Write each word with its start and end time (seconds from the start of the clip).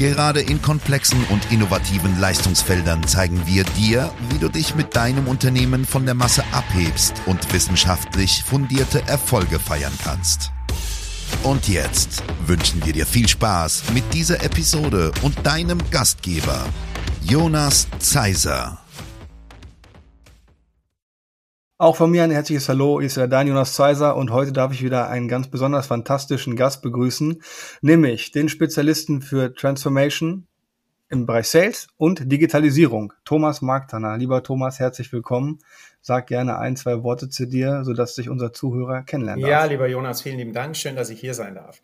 Gerade 0.00 0.40
in 0.40 0.62
komplexen 0.62 1.22
und 1.26 1.52
innovativen 1.52 2.18
Leistungsfeldern 2.18 3.06
zeigen 3.06 3.46
wir 3.46 3.64
dir, 3.64 4.10
wie 4.30 4.38
du 4.38 4.48
dich 4.48 4.74
mit 4.74 4.96
deinem 4.96 5.28
Unternehmen 5.28 5.84
von 5.84 6.06
der 6.06 6.14
Masse 6.14 6.42
abhebst 6.52 7.12
und 7.26 7.52
wissenschaftlich 7.52 8.42
fundierte 8.42 9.06
Erfolge 9.06 9.58
feiern 9.58 9.92
kannst. 10.02 10.52
Und 11.42 11.68
jetzt 11.68 12.22
wünschen 12.46 12.82
wir 12.86 12.94
dir 12.94 13.04
viel 13.04 13.28
Spaß 13.28 13.90
mit 13.92 14.14
dieser 14.14 14.42
Episode 14.42 15.12
und 15.20 15.46
deinem 15.46 15.78
Gastgeber, 15.90 16.64
Jonas 17.20 17.86
Zeiser. 17.98 18.79
Auch 21.80 21.96
von 21.96 22.10
mir 22.10 22.24
ein 22.24 22.30
herzliches 22.30 22.68
Hallo, 22.68 22.98
ist 22.98 23.16
der 23.16 23.26
Dan 23.26 23.46
Jonas 23.46 23.72
Zeiser 23.72 24.14
und 24.14 24.30
heute 24.30 24.52
darf 24.52 24.70
ich 24.70 24.84
wieder 24.84 25.08
einen 25.08 25.28
ganz 25.28 25.48
besonders 25.48 25.86
fantastischen 25.86 26.54
Gast 26.54 26.82
begrüßen, 26.82 27.42
nämlich 27.80 28.32
den 28.32 28.50
Spezialisten 28.50 29.22
für 29.22 29.54
Transformation 29.54 30.46
im 31.08 31.24
Bereich 31.24 31.48
Sales 31.48 31.88
und 31.96 32.30
Digitalisierung, 32.30 33.14
Thomas 33.24 33.62
Marktanner. 33.62 34.18
Lieber 34.18 34.42
Thomas, 34.42 34.78
herzlich 34.78 35.10
willkommen. 35.10 35.60
Sag 36.02 36.26
gerne 36.26 36.58
ein, 36.58 36.76
zwei 36.76 37.02
Worte 37.02 37.30
zu 37.30 37.46
dir, 37.46 37.82
sodass 37.82 38.14
sich 38.14 38.28
unser 38.28 38.52
Zuhörer 38.52 39.00
kennenlernen 39.00 39.40
darf. 39.40 39.50
Ja, 39.50 39.64
lieber 39.64 39.88
Jonas, 39.88 40.20
vielen 40.20 40.36
lieben 40.36 40.52
Dank. 40.52 40.76
Schön, 40.76 40.96
dass 40.96 41.08
ich 41.08 41.18
hier 41.18 41.32
sein 41.32 41.54
darf. 41.54 41.80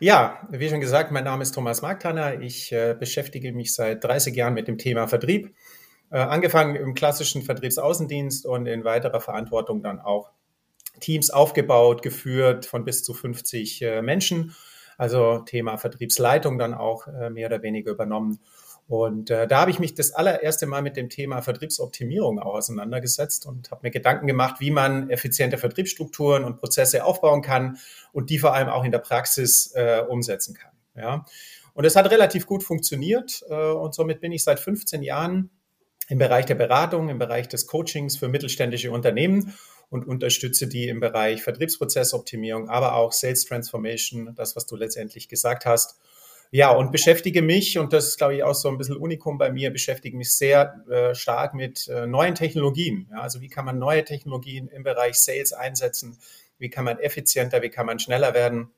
Ja, 0.00 0.38
wie 0.48 0.70
schon 0.70 0.80
gesagt, 0.80 1.12
mein 1.12 1.24
Name 1.24 1.42
ist 1.42 1.52
Thomas 1.52 1.82
Marktanner. 1.82 2.40
Ich 2.40 2.72
äh, 2.72 2.96
beschäftige 2.98 3.52
mich 3.52 3.74
seit 3.74 4.04
30 4.04 4.34
Jahren 4.34 4.54
mit 4.54 4.68
dem 4.68 4.78
Thema 4.78 5.06
Vertrieb 5.06 5.54
angefangen 6.18 6.76
im 6.76 6.94
klassischen 6.94 7.42
Vertriebsaußendienst 7.42 8.46
und 8.46 8.66
in 8.66 8.84
weiterer 8.84 9.20
Verantwortung 9.20 9.82
dann 9.82 10.00
auch 10.00 10.30
Teams 11.00 11.30
aufgebaut, 11.30 12.02
geführt 12.02 12.66
von 12.66 12.84
bis 12.84 13.02
zu 13.02 13.14
50 13.14 13.82
äh, 13.82 14.02
Menschen. 14.02 14.54
Also 14.96 15.38
Thema 15.40 15.76
Vertriebsleitung 15.76 16.58
dann 16.58 16.72
auch 16.72 17.08
äh, 17.08 17.30
mehr 17.30 17.48
oder 17.48 17.62
weniger 17.62 17.90
übernommen. 17.90 18.38
Und 18.86 19.30
äh, 19.30 19.46
da 19.46 19.62
habe 19.62 19.70
ich 19.70 19.78
mich 19.78 19.94
das 19.94 20.12
allererste 20.12 20.66
Mal 20.66 20.82
mit 20.82 20.96
dem 20.96 21.08
Thema 21.08 21.40
Vertriebsoptimierung 21.40 22.38
auch 22.38 22.54
auseinandergesetzt 22.54 23.46
und 23.46 23.70
habe 23.70 23.80
mir 23.82 23.90
Gedanken 23.90 24.26
gemacht, 24.26 24.60
wie 24.60 24.70
man 24.70 25.08
effiziente 25.08 25.56
Vertriebsstrukturen 25.56 26.44
und 26.44 26.58
Prozesse 26.58 27.04
aufbauen 27.04 27.40
kann 27.40 27.78
und 28.12 28.28
die 28.28 28.38
vor 28.38 28.52
allem 28.52 28.68
auch 28.68 28.84
in 28.84 28.92
der 28.92 28.98
Praxis 28.98 29.72
äh, 29.74 30.02
umsetzen 30.06 30.54
kann. 30.54 30.72
Ja. 30.94 31.24
Und 31.72 31.86
es 31.86 31.96
hat 31.96 32.10
relativ 32.10 32.46
gut 32.46 32.62
funktioniert 32.62 33.42
äh, 33.48 33.54
und 33.54 33.94
somit 33.94 34.20
bin 34.20 34.32
ich 34.32 34.44
seit 34.44 34.60
15 34.60 35.02
Jahren 35.02 35.50
im 36.08 36.18
Bereich 36.18 36.46
der 36.46 36.54
Beratung, 36.54 37.08
im 37.08 37.18
Bereich 37.18 37.48
des 37.48 37.66
Coachings 37.66 38.16
für 38.16 38.28
mittelständische 38.28 38.90
Unternehmen 38.90 39.54
und 39.90 40.06
unterstütze 40.06 40.66
die 40.66 40.88
im 40.88 41.00
Bereich 41.00 41.42
Vertriebsprozessoptimierung, 41.42 42.68
aber 42.68 42.94
auch 42.94 43.12
Sales 43.12 43.44
Transformation, 43.44 44.34
das, 44.34 44.56
was 44.56 44.66
du 44.66 44.76
letztendlich 44.76 45.28
gesagt 45.28 45.66
hast. 45.66 45.98
Ja, 46.50 46.70
und 46.70 46.92
beschäftige 46.92 47.42
mich, 47.42 47.78
und 47.78 47.92
das 47.92 48.06
ist, 48.06 48.16
glaube 48.16 48.36
ich, 48.36 48.44
auch 48.44 48.54
so 48.54 48.68
ein 48.68 48.78
bisschen 48.78 48.96
Unikum 48.96 49.38
bei 49.38 49.50
mir, 49.50 49.70
beschäftige 49.70 50.16
mich 50.16 50.36
sehr 50.36 50.84
äh, 50.88 51.14
stark 51.14 51.54
mit 51.54 51.88
äh, 51.88 52.06
neuen 52.06 52.34
Technologien. 52.34 53.08
Ja, 53.10 53.22
also 53.22 53.40
wie 53.40 53.48
kann 53.48 53.64
man 53.64 53.78
neue 53.78 54.04
Technologien 54.04 54.68
im 54.68 54.84
Bereich 54.84 55.16
Sales 55.16 55.52
einsetzen? 55.52 56.18
Wie 56.58 56.70
kann 56.70 56.84
man 56.84 56.98
effizienter, 56.98 57.62
wie 57.62 57.70
kann 57.70 57.86
man 57.86 57.98
schneller 57.98 58.34
werden? 58.34 58.70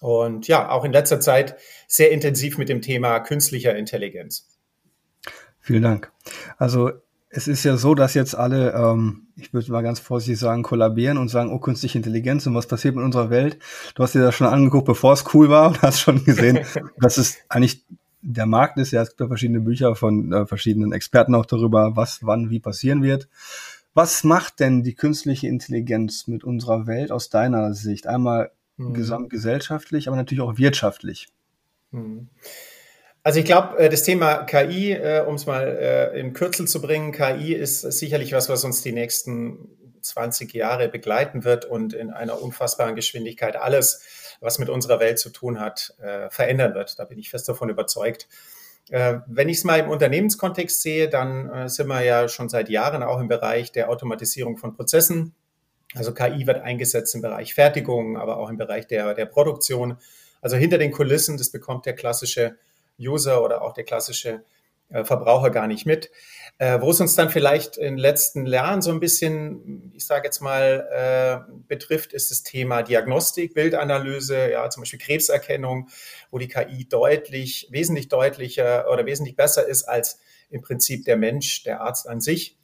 Und 0.00 0.48
ja, 0.48 0.70
auch 0.70 0.84
in 0.84 0.92
letzter 0.92 1.20
Zeit 1.20 1.56
sehr 1.86 2.10
intensiv 2.10 2.58
mit 2.58 2.68
dem 2.68 2.82
Thema 2.82 3.20
künstlicher 3.20 3.76
Intelligenz. 3.76 4.53
Vielen 5.64 5.82
Dank. 5.82 6.12
Also 6.58 6.90
es 7.30 7.48
ist 7.48 7.64
ja 7.64 7.78
so, 7.78 7.94
dass 7.94 8.12
jetzt 8.12 8.36
alle, 8.36 8.74
ähm, 8.74 9.28
ich 9.34 9.54
würde 9.54 9.72
mal 9.72 9.82
ganz 9.82 9.98
vorsichtig 9.98 10.38
sagen, 10.38 10.62
kollabieren 10.62 11.16
und 11.16 11.28
sagen, 11.28 11.50
oh, 11.50 11.58
künstliche 11.58 11.96
Intelligenz 11.96 12.46
und 12.46 12.54
was 12.54 12.66
passiert 12.66 12.94
mit 12.94 13.02
unserer 13.02 13.30
Welt. 13.30 13.58
Du 13.94 14.02
hast 14.02 14.14
dir 14.14 14.20
das 14.20 14.34
schon 14.34 14.46
angeguckt, 14.46 14.84
bevor 14.84 15.14
es 15.14 15.24
cool 15.32 15.48
war 15.48 15.68
und 15.68 15.80
hast 15.80 16.00
schon 16.00 16.22
gesehen, 16.22 16.60
dass 17.00 17.16
es 17.16 17.38
eigentlich 17.48 17.82
der 18.20 18.44
Markt 18.44 18.76
ist. 18.76 18.90
Ja, 18.90 19.00
es 19.00 19.08
gibt 19.08 19.20
ja 19.20 19.26
verschiedene 19.26 19.60
Bücher 19.60 19.96
von 19.96 20.34
äh, 20.34 20.46
verschiedenen 20.46 20.92
Experten 20.92 21.34
auch 21.34 21.46
darüber, 21.46 21.96
was, 21.96 22.18
wann, 22.22 22.50
wie 22.50 22.60
passieren 22.60 23.02
wird. 23.02 23.30
Was 23.94 24.22
macht 24.22 24.60
denn 24.60 24.82
die 24.82 24.94
künstliche 24.94 25.48
Intelligenz 25.48 26.26
mit 26.26 26.44
unserer 26.44 26.86
Welt 26.86 27.10
aus 27.10 27.30
deiner 27.30 27.72
Sicht? 27.72 28.06
Einmal 28.06 28.50
hm. 28.76 28.92
gesamtgesellschaftlich, 28.92 30.08
aber 30.08 30.16
natürlich 30.18 30.42
auch 30.42 30.58
wirtschaftlich. 30.58 31.28
Hm. 31.90 32.28
Also 33.26 33.40
ich 33.40 33.46
glaube, 33.46 33.78
äh, 33.78 33.88
das 33.88 34.02
Thema 34.02 34.44
KI, 34.44 34.92
äh, 34.92 35.24
um 35.26 35.36
es 35.36 35.46
mal 35.46 35.66
äh, 35.66 36.20
in 36.20 36.34
Kürzel 36.34 36.68
zu 36.68 36.82
bringen, 36.82 37.10
KI 37.10 37.54
ist 37.54 37.80
sicherlich 37.80 38.32
was, 38.32 38.50
was 38.50 38.64
uns 38.64 38.82
die 38.82 38.92
nächsten 38.92 39.70
20 40.02 40.52
Jahre 40.52 40.90
begleiten 40.90 41.42
wird 41.42 41.64
und 41.64 41.94
in 41.94 42.10
einer 42.10 42.42
unfassbaren 42.42 42.94
Geschwindigkeit 42.94 43.56
alles, 43.56 44.36
was 44.40 44.58
mit 44.58 44.68
unserer 44.68 45.00
Welt 45.00 45.18
zu 45.18 45.30
tun 45.30 45.58
hat, 45.58 45.94
verändern 46.28 46.74
wird. 46.74 46.98
Da 46.98 47.06
bin 47.06 47.18
ich 47.18 47.30
fest 47.30 47.48
davon 47.48 47.70
überzeugt. 47.70 48.28
Wenn 48.90 49.48
ich 49.48 49.56
es 49.56 49.64
mal 49.64 49.80
im 49.80 49.88
Unternehmenskontext 49.88 50.82
sehe, 50.82 51.08
dann 51.08 51.70
sind 51.70 51.86
wir 51.86 52.02
ja 52.02 52.28
schon 52.28 52.50
seit 52.50 52.68
Jahren 52.68 53.02
auch 53.02 53.18
im 53.18 53.28
Bereich 53.28 53.72
der 53.72 53.88
Automatisierung 53.88 54.58
von 54.58 54.76
Prozessen. 54.76 55.34
Also 55.94 56.12
KI 56.12 56.46
wird 56.46 56.60
eingesetzt 56.60 57.14
im 57.14 57.22
Bereich 57.22 57.54
Fertigung, 57.54 58.18
aber 58.18 58.36
auch 58.36 58.50
im 58.50 58.58
Bereich 58.58 58.86
der, 58.86 59.14
der 59.14 59.24
Produktion. 59.24 59.96
Also 60.42 60.58
hinter 60.58 60.76
den 60.76 60.92
Kulissen, 60.92 61.38
das 61.38 61.48
bekommt 61.48 61.86
der 61.86 61.94
klassische 61.94 62.58
User 62.98 63.42
oder 63.42 63.62
auch 63.62 63.72
der 63.72 63.84
klassische 63.84 64.44
äh, 64.90 65.04
Verbraucher 65.04 65.50
gar 65.50 65.66
nicht 65.66 65.86
mit. 65.86 66.10
Äh, 66.58 66.80
wo 66.80 66.90
es 66.90 67.00
uns 67.00 67.16
dann 67.16 67.30
vielleicht 67.30 67.76
in 67.78 67.94
den 67.94 67.98
letzten 67.98 68.46
Jahren 68.46 68.80
so 68.80 68.92
ein 68.92 69.00
bisschen, 69.00 69.90
ich 69.94 70.06
sage 70.06 70.24
jetzt 70.26 70.40
mal, 70.40 70.86
äh, 71.48 71.52
betrifft, 71.66 72.12
ist 72.12 72.30
das 72.30 72.44
Thema 72.44 72.82
Diagnostik, 72.82 73.54
Bildanalyse, 73.54 74.52
ja, 74.52 74.70
zum 74.70 74.82
Beispiel 74.82 75.00
Krebserkennung, 75.00 75.88
wo 76.30 76.38
die 76.38 76.46
KI 76.46 76.86
deutlich, 76.88 77.66
wesentlich 77.70 78.08
deutlicher 78.08 78.88
oder 78.90 79.04
wesentlich 79.04 79.34
besser 79.34 79.66
ist 79.66 79.84
als 79.84 80.20
im 80.50 80.62
Prinzip 80.62 81.04
der 81.04 81.16
Mensch, 81.16 81.64
der 81.64 81.80
Arzt 81.80 82.08
an 82.08 82.20
sich 82.20 82.56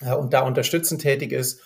und 0.00 0.34
da 0.34 0.40
unterstützend 0.40 1.00
tätig 1.00 1.32
ist. 1.32 1.62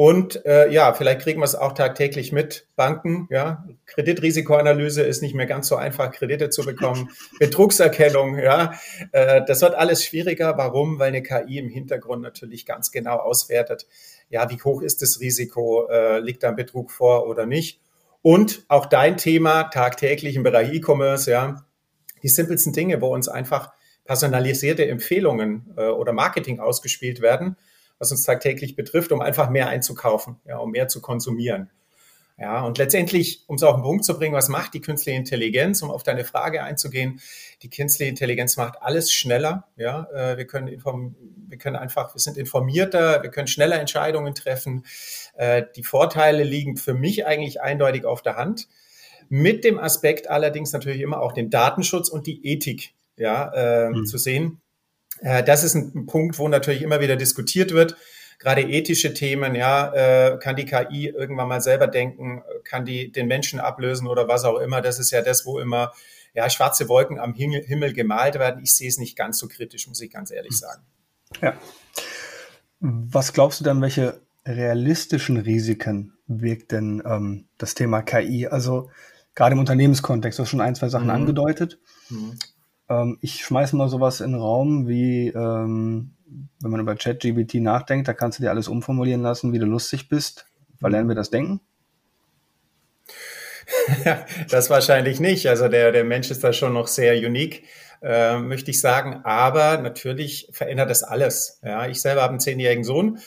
Und 0.00 0.46
äh, 0.46 0.70
ja, 0.70 0.92
vielleicht 0.92 1.22
kriegen 1.22 1.40
wir 1.40 1.44
es 1.44 1.56
auch 1.56 1.72
tagtäglich 1.72 2.30
mit. 2.30 2.68
Banken, 2.76 3.26
ja, 3.32 3.66
Kreditrisikoanalyse 3.86 5.02
ist 5.02 5.22
nicht 5.22 5.34
mehr 5.34 5.46
ganz 5.46 5.66
so 5.66 5.74
einfach, 5.74 6.12
Kredite 6.12 6.50
zu 6.50 6.64
bekommen. 6.64 7.10
Betrugserkennung, 7.40 8.38
ja, 8.38 8.74
äh, 9.10 9.42
das 9.44 9.60
wird 9.60 9.74
alles 9.74 10.04
schwieriger. 10.04 10.56
Warum? 10.56 11.00
Weil 11.00 11.08
eine 11.08 11.24
KI 11.24 11.58
im 11.58 11.68
Hintergrund 11.68 12.22
natürlich 12.22 12.64
ganz 12.64 12.92
genau 12.92 13.16
auswertet, 13.16 13.88
ja, 14.28 14.48
wie 14.50 14.62
hoch 14.62 14.82
ist 14.82 15.02
das 15.02 15.18
Risiko, 15.18 15.88
äh, 15.88 16.20
liegt 16.20 16.44
da 16.44 16.50
ein 16.50 16.54
Betrug 16.54 16.92
vor 16.92 17.26
oder 17.26 17.44
nicht. 17.44 17.80
Und 18.22 18.64
auch 18.68 18.86
dein 18.86 19.16
Thema 19.16 19.64
tagtäglich 19.64 20.36
im 20.36 20.44
Bereich 20.44 20.72
E-Commerce, 20.74 21.28
ja, 21.28 21.66
die 22.22 22.28
simpelsten 22.28 22.72
Dinge, 22.72 23.00
wo 23.00 23.12
uns 23.12 23.26
einfach 23.26 23.72
personalisierte 24.04 24.86
Empfehlungen 24.86 25.74
äh, 25.76 25.88
oder 25.88 26.12
Marketing 26.12 26.60
ausgespielt 26.60 27.20
werden 27.20 27.56
was 27.98 28.10
uns 28.10 28.22
tagtäglich 28.22 28.76
betrifft, 28.76 29.12
um 29.12 29.20
einfach 29.20 29.50
mehr 29.50 29.68
einzukaufen, 29.68 30.36
ja, 30.44 30.58
um 30.58 30.70
mehr 30.70 30.88
zu 30.88 31.00
konsumieren. 31.00 31.70
Ja, 32.40 32.64
und 32.64 32.78
letztendlich, 32.78 33.42
um 33.48 33.56
es 33.56 33.64
auf 33.64 33.74
den 33.74 33.82
Punkt 33.82 34.04
zu 34.04 34.16
bringen, 34.16 34.34
was 34.34 34.48
macht 34.48 34.72
die 34.72 34.80
künstliche 34.80 35.18
Intelligenz, 35.18 35.82
um 35.82 35.90
auf 35.90 36.04
deine 36.04 36.24
Frage 36.24 36.62
einzugehen? 36.62 37.20
Die 37.62 37.68
künstliche 37.70 38.08
Intelligenz 38.08 38.56
macht 38.56 38.80
alles 38.80 39.10
schneller. 39.12 39.66
Ja, 39.76 40.06
äh, 40.14 40.36
wir 40.36 40.46
können 40.46 40.68
inform 40.68 41.16
wir 41.48 41.58
können 41.58 41.76
einfach, 41.76 42.14
wir 42.14 42.20
sind 42.20 42.36
informierter, 42.36 43.22
wir 43.22 43.30
können 43.30 43.48
schneller 43.48 43.80
Entscheidungen 43.80 44.34
treffen. 44.34 44.84
Äh, 45.34 45.64
die 45.74 45.82
Vorteile 45.82 46.44
liegen 46.44 46.76
für 46.76 46.94
mich 46.94 47.26
eigentlich 47.26 47.60
eindeutig 47.60 48.04
auf 48.04 48.22
der 48.22 48.36
Hand. 48.36 48.68
Mit 49.28 49.64
dem 49.64 49.78
Aspekt 49.78 50.30
allerdings 50.30 50.72
natürlich 50.72 51.00
immer 51.00 51.20
auch 51.20 51.32
den 51.32 51.50
Datenschutz 51.50 52.08
und 52.08 52.26
die 52.26 52.46
Ethik 52.46 52.92
ja, 53.16 53.52
äh, 53.52 53.90
mhm. 53.90 54.06
zu 54.06 54.16
sehen. 54.16 54.60
Äh, 55.20 55.42
das 55.42 55.64
ist 55.64 55.74
ein 55.74 56.06
Punkt, 56.06 56.38
wo 56.38 56.48
natürlich 56.48 56.82
immer 56.82 57.00
wieder 57.00 57.16
diskutiert 57.16 57.72
wird. 57.72 57.96
Gerade 58.38 58.62
ethische 58.62 59.14
Themen, 59.14 59.54
ja, 59.54 59.92
äh, 59.92 60.38
kann 60.38 60.54
die 60.54 60.64
KI 60.64 61.08
irgendwann 61.08 61.48
mal 61.48 61.60
selber 61.60 61.88
denken, 61.88 62.42
kann 62.62 62.84
die 62.84 63.10
den 63.10 63.26
Menschen 63.26 63.58
ablösen 63.58 64.06
oder 64.06 64.28
was 64.28 64.44
auch 64.44 64.58
immer. 64.58 64.80
Das 64.80 65.00
ist 65.00 65.10
ja 65.10 65.22
das, 65.22 65.44
wo 65.44 65.58
immer 65.58 65.92
ja, 66.34 66.48
schwarze 66.48 66.88
Wolken 66.88 67.18
am 67.18 67.34
Himmel 67.34 67.92
gemalt 67.92 68.38
werden. 68.38 68.62
Ich 68.62 68.76
sehe 68.76 68.88
es 68.88 68.98
nicht 68.98 69.16
ganz 69.16 69.38
so 69.38 69.48
kritisch, 69.48 69.88
muss 69.88 70.00
ich 70.00 70.10
ganz 70.10 70.30
ehrlich 70.30 70.52
hm. 70.52 70.58
sagen. 70.58 70.82
Ja. 71.40 71.54
Was 72.80 73.32
glaubst 73.32 73.58
du 73.58 73.64
dann, 73.64 73.82
welche 73.82 74.20
realistischen 74.46 75.36
Risiken 75.36 76.14
wirkt 76.26 76.72
denn 76.72 77.02
ähm, 77.04 77.48
das 77.58 77.74
Thema 77.74 78.02
KI? 78.02 78.46
Also 78.46 78.90
gerade 79.34 79.54
im 79.54 79.58
Unternehmenskontext, 79.58 80.38
du 80.38 80.44
hast 80.44 80.50
schon 80.50 80.60
ein, 80.60 80.76
zwei 80.76 80.88
Sachen 80.88 81.06
mhm. 81.06 81.12
angedeutet. 81.12 81.80
Mhm. 82.08 82.38
Ähm, 82.88 83.18
ich 83.20 83.44
schmeiße 83.44 83.76
mal 83.76 83.88
sowas 83.88 84.20
in 84.20 84.32
den 84.32 84.40
Raum 84.40 84.88
wie, 84.88 85.28
ähm, 85.28 86.14
wenn 86.60 86.70
man 86.70 86.80
über 86.80 86.94
ChatGBT 86.94 87.54
nachdenkt, 87.54 88.08
da 88.08 88.14
kannst 88.14 88.38
du 88.38 88.42
dir 88.42 88.50
alles 88.50 88.68
umformulieren 88.68 89.22
lassen, 89.22 89.52
wie 89.52 89.58
du 89.58 89.66
lustig 89.66 90.08
bist. 90.08 90.46
Verlernen 90.78 91.08
wir 91.08 91.14
das 91.14 91.30
Denken? 91.30 91.60
das 94.50 94.70
wahrscheinlich 94.70 95.20
nicht. 95.20 95.46
Also 95.46 95.68
der, 95.68 95.92
der 95.92 96.04
Mensch 96.04 96.30
ist 96.30 96.44
da 96.44 96.52
schon 96.52 96.72
noch 96.72 96.86
sehr 96.86 97.14
unique, 97.14 97.64
äh, 98.02 98.38
möchte 98.38 98.70
ich 98.70 98.80
sagen. 98.80 99.20
Aber 99.24 99.78
natürlich 99.78 100.48
verändert 100.52 100.90
das 100.90 101.02
alles. 101.02 101.60
Ja, 101.62 101.86
ich 101.86 102.00
selber 102.00 102.22
habe 102.22 102.32
einen 102.32 102.40
zehnjährigen 102.40 102.84
Sohn 102.84 103.18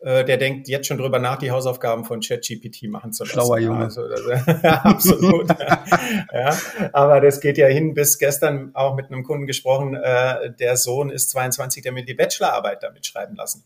äh, 0.00 0.24
der 0.24 0.38
denkt 0.38 0.66
jetzt 0.68 0.86
schon 0.86 0.96
drüber 0.96 1.18
nach, 1.18 1.36
die 1.36 1.50
Hausaufgaben 1.50 2.04
von 2.04 2.20
ChatGPT 2.20 2.84
machen 2.84 3.12
zu 3.12 3.24
lassen. 3.24 3.32
Schlauer 3.34 3.58
Junge. 3.58 3.84
Also, 3.84 4.02
ja, 4.62 4.80
absolut. 4.82 5.48
ja, 6.32 6.58
aber 6.92 7.20
das 7.20 7.40
geht 7.40 7.58
ja 7.58 7.66
hin 7.66 7.92
bis 7.92 8.18
gestern 8.18 8.70
auch 8.74 8.94
mit 8.94 9.06
einem 9.06 9.24
Kunden 9.24 9.46
gesprochen. 9.46 9.94
Äh, 9.94 10.52
der 10.58 10.76
Sohn 10.76 11.10
ist 11.10 11.30
22, 11.30 11.82
der 11.82 11.92
mir 11.92 12.04
die 12.04 12.14
Bachelorarbeit 12.14 12.82
damit 12.82 13.04
schreiben 13.04 13.36
lassen. 13.36 13.64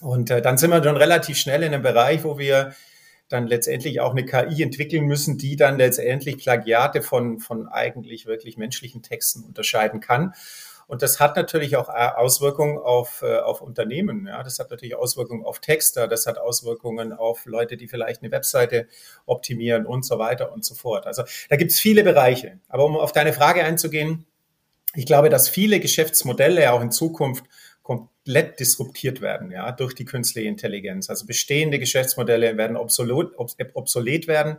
Und 0.00 0.30
äh, 0.30 0.42
dann 0.42 0.58
sind 0.58 0.70
wir 0.70 0.82
schon 0.82 0.96
relativ 0.96 1.36
schnell 1.36 1.62
in 1.62 1.72
einem 1.72 1.82
Bereich, 1.82 2.24
wo 2.24 2.38
wir 2.38 2.74
dann 3.28 3.46
letztendlich 3.46 4.00
auch 4.00 4.10
eine 4.10 4.24
KI 4.24 4.62
entwickeln 4.62 5.04
müssen, 5.04 5.38
die 5.38 5.54
dann 5.54 5.78
letztendlich 5.78 6.38
Plagiate 6.38 7.00
von, 7.00 7.38
von 7.38 7.68
eigentlich 7.68 8.26
wirklich 8.26 8.56
menschlichen 8.56 9.02
Texten 9.02 9.44
unterscheiden 9.44 10.00
kann. 10.00 10.34
Und 10.90 11.02
das 11.02 11.20
hat 11.20 11.36
natürlich 11.36 11.76
auch 11.76 11.88
äh, 11.88 11.92
Auswirkungen 12.16 12.76
auf, 12.76 13.22
äh, 13.22 13.38
auf 13.38 13.60
Unternehmen. 13.60 14.26
Ja, 14.26 14.42
das 14.42 14.58
hat 14.58 14.72
natürlich 14.72 14.96
Auswirkungen 14.96 15.44
auf 15.44 15.60
Texter, 15.60 16.08
das 16.08 16.26
hat 16.26 16.36
Auswirkungen 16.36 17.12
auf 17.12 17.46
Leute, 17.46 17.76
die 17.76 17.86
vielleicht 17.86 18.22
eine 18.22 18.32
Webseite 18.32 18.88
optimieren 19.24 19.86
und 19.86 20.04
so 20.04 20.18
weiter 20.18 20.52
und 20.52 20.64
so 20.64 20.74
fort. 20.74 21.06
Also 21.06 21.22
da 21.48 21.54
gibt 21.54 21.70
es 21.70 21.78
viele 21.78 22.02
Bereiche. 22.02 22.58
Aber 22.68 22.86
um 22.86 22.96
auf 22.96 23.12
deine 23.12 23.32
Frage 23.32 23.62
einzugehen, 23.62 24.26
ich 24.96 25.06
glaube, 25.06 25.28
dass 25.28 25.48
viele 25.48 25.78
Geschäftsmodelle 25.78 26.72
auch 26.72 26.80
in 26.80 26.90
Zukunft 26.90 27.44
komplett 27.84 28.58
disruptiert 28.58 29.20
werden, 29.20 29.52
ja, 29.52 29.70
durch 29.70 29.94
die 29.94 30.04
künstliche 30.04 30.48
Intelligenz. 30.48 31.08
Also 31.08 31.24
bestehende 31.24 31.78
Geschäftsmodelle 31.78 32.56
werden 32.56 32.76
obsolet, 32.76 33.28
obsolet 33.36 34.26
werden 34.26 34.56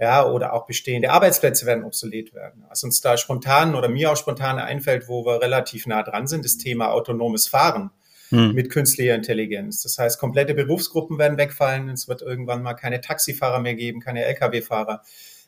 ja, 0.00 0.26
oder 0.26 0.52
auch 0.52 0.66
bestehende 0.66 1.10
Arbeitsplätze 1.10 1.66
werden 1.66 1.84
obsolet 1.84 2.34
werden. 2.34 2.64
Was 2.68 2.84
uns 2.84 3.00
da 3.00 3.16
spontan 3.16 3.74
oder 3.74 3.88
mir 3.88 4.12
auch 4.12 4.16
spontan 4.16 4.58
einfällt, 4.58 5.08
wo 5.08 5.24
wir 5.24 5.40
relativ 5.40 5.86
nah 5.86 6.02
dran 6.02 6.26
sind, 6.26 6.44
das 6.44 6.56
Thema 6.56 6.92
autonomes 6.92 7.48
Fahren 7.48 7.90
hm. 8.32 8.52
mit 8.52 8.70
künstlicher 8.70 9.14
Intelligenz. 9.14 9.82
Das 9.82 9.98
heißt, 9.98 10.18
komplette 10.18 10.54
Berufsgruppen 10.54 11.18
werden 11.18 11.38
wegfallen. 11.38 11.88
Es 11.90 12.08
wird 12.08 12.22
irgendwann 12.22 12.62
mal 12.62 12.74
keine 12.74 13.00
Taxifahrer 13.00 13.60
mehr 13.60 13.74
geben, 13.74 14.00
keine 14.00 14.24
Lkw-Fahrer. 14.24 15.02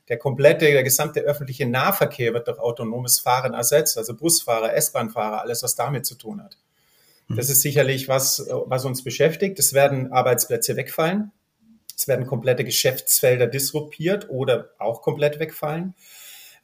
Der 0.08 0.18
komplette, 0.18 0.66
der 0.66 0.82
gesamte 0.82 1.20
öffentliche 1.20 1.66
Nahverkehr 1.66 2.34
wird 2.34 2.46
durch 2.46 2.58
autonomes 2.58 3.20
Fahren 3.20 3.54
ersetzt, 3.54 3.96
also 3.96 4.14
Busfahrer, 4.14 4.74
S-Bahnfahrer, 4.74 5.40
alles, 5.40 5.62
was 5.62 5.76
damit 5.76 6.04
zu 6.04 6.14
tun 6.14 6.42
hat. 6.42 6.58
Hm. 7.28 7.36
Das 7.36 7.48
ist 7.48 7.62
sicherlich 7.62 8.06
was, 8.08 8.46
was 8.66 8.84
uns 8.84 9.02
beschäftigt. 9.02 9.58
Es 9.58 9.72
werden 9.72 10.12
Arbeitsplätze 10.12 10.76
wegfallen. 10.76 11.32
Es 11.96 12.08
werden 12.08 12.26
komplette 12.26 12.64
Geschäftsfelder 12.64 13.46
disruptiert 13.46 14.28
oder 14.28 14.70
auch 14.78 15.02
komplett 15.02 15.38
wegfallen. 15.38 15.94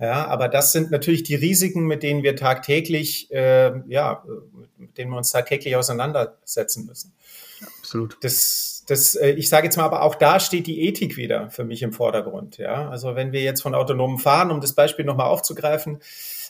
Ja, 0.00 0.26
aber 0.26 0.48
das 0.48 0.72
sind 0.72 0.90
natürlich 0.90 1.24
die 1.24 1.34
Risiken, 1.34 1.86
mit 1.86 2.02
denen 2.02 2.22
wir 2.22 2.34
tagtäglich, 2.34 3.30
äh, 3.30 3.72
ja, 3.86 4.24
mit 4.78 4.96
denen 4.96 5.10
wir 5.10 5.18
uns 5.18 5.30
tagtäglich 5.30 5.76
auseinandersetzen 5.76 6.86
müssen. 6.86 7.12
Absolut. 7.80 8.16
Das, 8.22 8.84
das, 8.86 9.14
äh, 9.14 9.32
ich 9.32 9.50
sage 9.50 9.66
jetzt 9.66 9.76
mal, 9.76 9.84
aber 9.84 10.02
auch 10.02 10.14
da 10.14 10.40
steht 10.40 10.66
die 10.66 10.80
Ethik 10.86 11.18
wieder 11.18 11.50
für 11.50 11.64
mich 11.64 11.82
im 11.82 11.92
Vordergrund. 11.92 12.56
Ja, 12.56 12.88
also 12.88 13.14
wenn 13.14 13.32
wir 13.32 13.42
jetzt 13.42 13.60
von 13.60 13.74
autonomen 13.74 14.18
Fahren, 14.18 14.50
um 14.50 14.62
das 14.62 14.72
Beispiel 14.72 15.04
nochmal 15.04 15.26
aufzugreifen, 15.26 16.00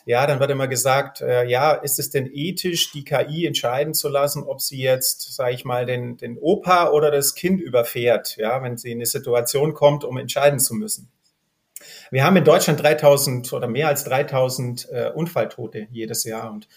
ja, 0.06 0.26
dann 0.26 0.40
wird 0.40 0.50
immer 0.50 0.68
gesagt, 0.68 1.20
äh, 1.20 1.44
ja, 1.46 1.72
ist 1.72 1.98
es 1.98 2.10
denn 2.10 2.30
ethisch, 2.32 2.92
die 2.92 3.04
KI 3.04 3.46
entscheiden 3.46 3.94
zu 3.94 4.08
lassen, 4.08 4.42
ob 4.44 4.60
sie 4.60 4.80
jetzt, 4.80 5.34
sage 5.34 5.54
ich 5.54 5.64
mal, 5.64 5.86
den, 5.86 6.16
den 6.16 6.38
Opa 6.38 6.90
oder 6.90 7.10
das 7.10 7.34
Kind 7.34 7.60
überfährt, 7.60 8.36
ja, 8.36 8.62
wenn 8.62 8.76
sie 8.76 8.90
in 8.90 8.98
eine 8.98 9.06
Situation 9.06 9.74
kommt, 9.74 10.04
um 10.04 10.16
entscheiden 10.18 10.58
zu 10.58 10.74
müssen. 10.74 11.10
Wir 12.10 12.24
haben 12.24 12.36
in 12.36 12.44
Deutschland 12.44 12.82
3000 12.82 13.52
oder 13.52 13.68
mehr 13.68 13.88
als 13.88 14.04
3000 14.04 14.88
äh, 14.90 15.10
Unfalltote 15.14 15.86
jedes 15.90 16.24
Jahr 16.24 16.52
und 16.52 16.68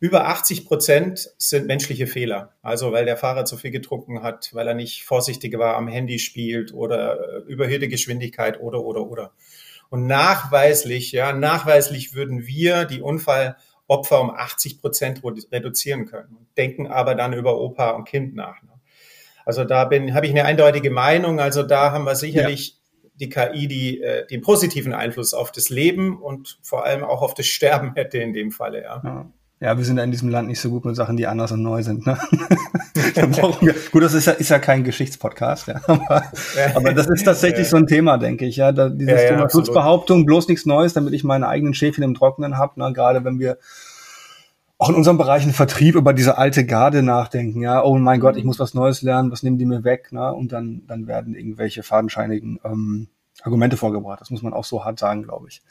über 0.00 0.26
80 0.26 0.66
Prozent 0.66 1.30
sind 1.38 1.66
menschliche 1.66 2.06
Fehler. 2.06 2.52
Also 2.60 2.92
weil 2.92 3.06
der 3.06 3.16
Fahrer 3.16 3.44
zu 3.44 3.56
viel 3.56 3.70
getrunken 3.70 4.22
hat, 4.22 4.50
weil 4.52 4.68
er 4.68 4.74
nicht 4.74 5.04
vorsichtig 5.04 5.56
war, 5.58 5.76
am 5.76 5.88
Handy 5.88 6.18
spielt 6.18 6.74
oder 6.74 7.18
äh, 7.18 7.38
überhöhte 7.50 7.88
Geschwindigkeit 7.88 8.60
oder, 8.60 8.82
oder, 8.84 9.06
oder. 9.06 9.32
Und 9.90 10.06
nachweislich, 10.06 11.12
ja, 11.12 11.32
nachweislich 11.32 12.14
würden 12.14 12.46
wir 12.46 12.84
die 12.84 13.00
Unfallopfer 13.00 14.20
um 14.20 14.30
80 14.30 14.80
Prozent 14.80 15.22
reduzieren 15.24 16.06
können. 16.06 16.46
Denken 16.56 16.86
aber 16.86 17.14
dann 17.14 17.32
über 17.32 17.60
Opa 17.60 17.90
und 17.90 18.04
Kind 18.04 18.34
nach. 18.34 18.62
Ne? 18.62 18.70
Also 19.44 19.64
da 19.64 19.84
bin, 19.84 20.14
habe 20.14 20.26
ich 20.26 20.32
eine 20.32 20.44
eindeutige 20.44 20.90
Meinung. 20.90 21.40
Also 21.40 21.62
da 21.62 21.92
haben 21.92 22.04
wir 22.04 22.16
sicherlich 22.16 22.80
ja. 23.02 23.10
die 23.20 23.28
KI, 23.28 23.68
die 23.68 24.02
äh, 24.02 24.26
den 24.26 24.40
positiven 24.40 24.94
Einfluss 24.94 25.34
auf 25.34 25.52
das 25.52 25.68
Leben 25.68 26.20
und 26.20 26.58
vor 26.62 26.84
allem 26.84 27.04
auch 27.04 27.22
auf 27.22 27.34
das 27.34 27.46
Sterben 27.46 27.94
hätte 27.94 28.18
in 28.18 28.32
dem 28.32 28.50
Falle. 28.50 28.82
Ja. 28.82 29.02
ja. 29.04 29.30
Ja, 29.64 29.78
wir 29.78 29.84
sind 29.86 29.96
ja 29.96 30.04
in 30.04 30.10
diesem 30.10 30.28
Land 30.28 30.48
nicht 30.48 30.60
so 30.60 30.68
gut 30.68 30.84
mit 30.84 30.94
Sachen, 30.94 31.16
die 31.16 31.26
anders 31.26 31.50
und 31.50 31.62
neu 31.62 31.82
sind. 31.82 32.04
Ne? 32.04 32.18
gut, 33.92 34.02
das 34.02 34.12
ist 34.12 34.26
ja, 34.26 34.34
ist 34.34 34.50
ja 34.50 34.58
kein 34.58 34.84
Geschichtspodcast, 34.84 35.68
ja. 35.68 35.80
Aber, 35.86 36.22
aber 36.74 36.92
das 36.92 37.06
ist 37.06 37.24
tatsächlich 37.24 37.60
ja. 37.64 37.70
so 37.70 37.78
ein 37.78 37.86
Thema, 37.86 38.18
denke 38.18 38.44
ich. 38.44 38.56
Ja, 38.56 38.72
da, 38.72 38.90
dieses 38.90 39.22
ja, 39.22 39.28
Thema 39.28 39.48
Schutzbehauptung, 39.48 40.26
bloß 40.26 40.48
nichts 40.48 40.66
Neues, 40.66 40.92
damit 40.92 41.14
ich 41.14 41.24
meine 41.24 41.48
eigenen 41.48 41.72
Schäfchen 41.72 42.04
im 42.04 42.12
Trockenen 42.12 42.58
habe. 42.58 42.78
Ne? 42.78 42.92
Gerade 42.92 43.24
wenn 43.24 43.38
wir 43.38 43.56
auch 44.76 44.90
in 44.90 44.96
unserem 44.96 45.16
Bereich 45.16 45.44
einen 45.44 45.54
Vertrieb 45.54 45.94
über 45.94 46.12
diese 46.12 46.36
alte 46.36 46.66
Garde 46.66 47.02
nachdenken. 47.02 47.62
Ja, 47.62 47.82
oh 47.82 47.96
mein 47.96 48.20
Gott, 48.20 48.36
ich 48.36 48.44
muss 48.44 48.58
was 48.58 48.74
Neues 48.74 49.00
lernen, 49.00 49.32
was 49.32 49.42
nehmen 49.42 49.56
die 49.56 49.64
mir 49.64 49.82
weg? 49.82 50.12
Ne? 50.12 50.30
Und 50.30 50.52
dann, 50.52 50.82
dann 50.86 51.06
werden 51.06 51.34
irgendwelche 51.34 51.82
fadenscheinigen 51.82 52.60
ähm, 52.64 53.08
Argumente 53.42 53.78
vorgebracht. 53.78 54.20
Das 54.20 54.28
muss 54.28 54.42
man 54.42 54.52
auch 54.52 54.64
so 54.64 54.84
hart 54.84 54.98
sagen, 54.98 55.22
glaube 55.22 55.48
ich. 55.48 55.62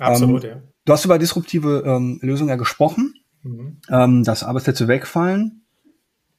Absolut, 0.00 0.42
ähm, 0.42 0.50
ja. 0.50 0.56
Du 0.84 0.92
hast 0.92 1.04
über 1.04 1.18
disruptive 1.18 1.84
ähm, 1.86 2.18
Lösungen 2.22 2.50
ja 2.50 2.56
gesprochen, 2.56 3.14
mhm. 3.42 3.80
ähm, 3.90 4.24
dass 4.24 4.42
Arbeitsplätze 4.42 4.88
wegfallen. 4.88 5.64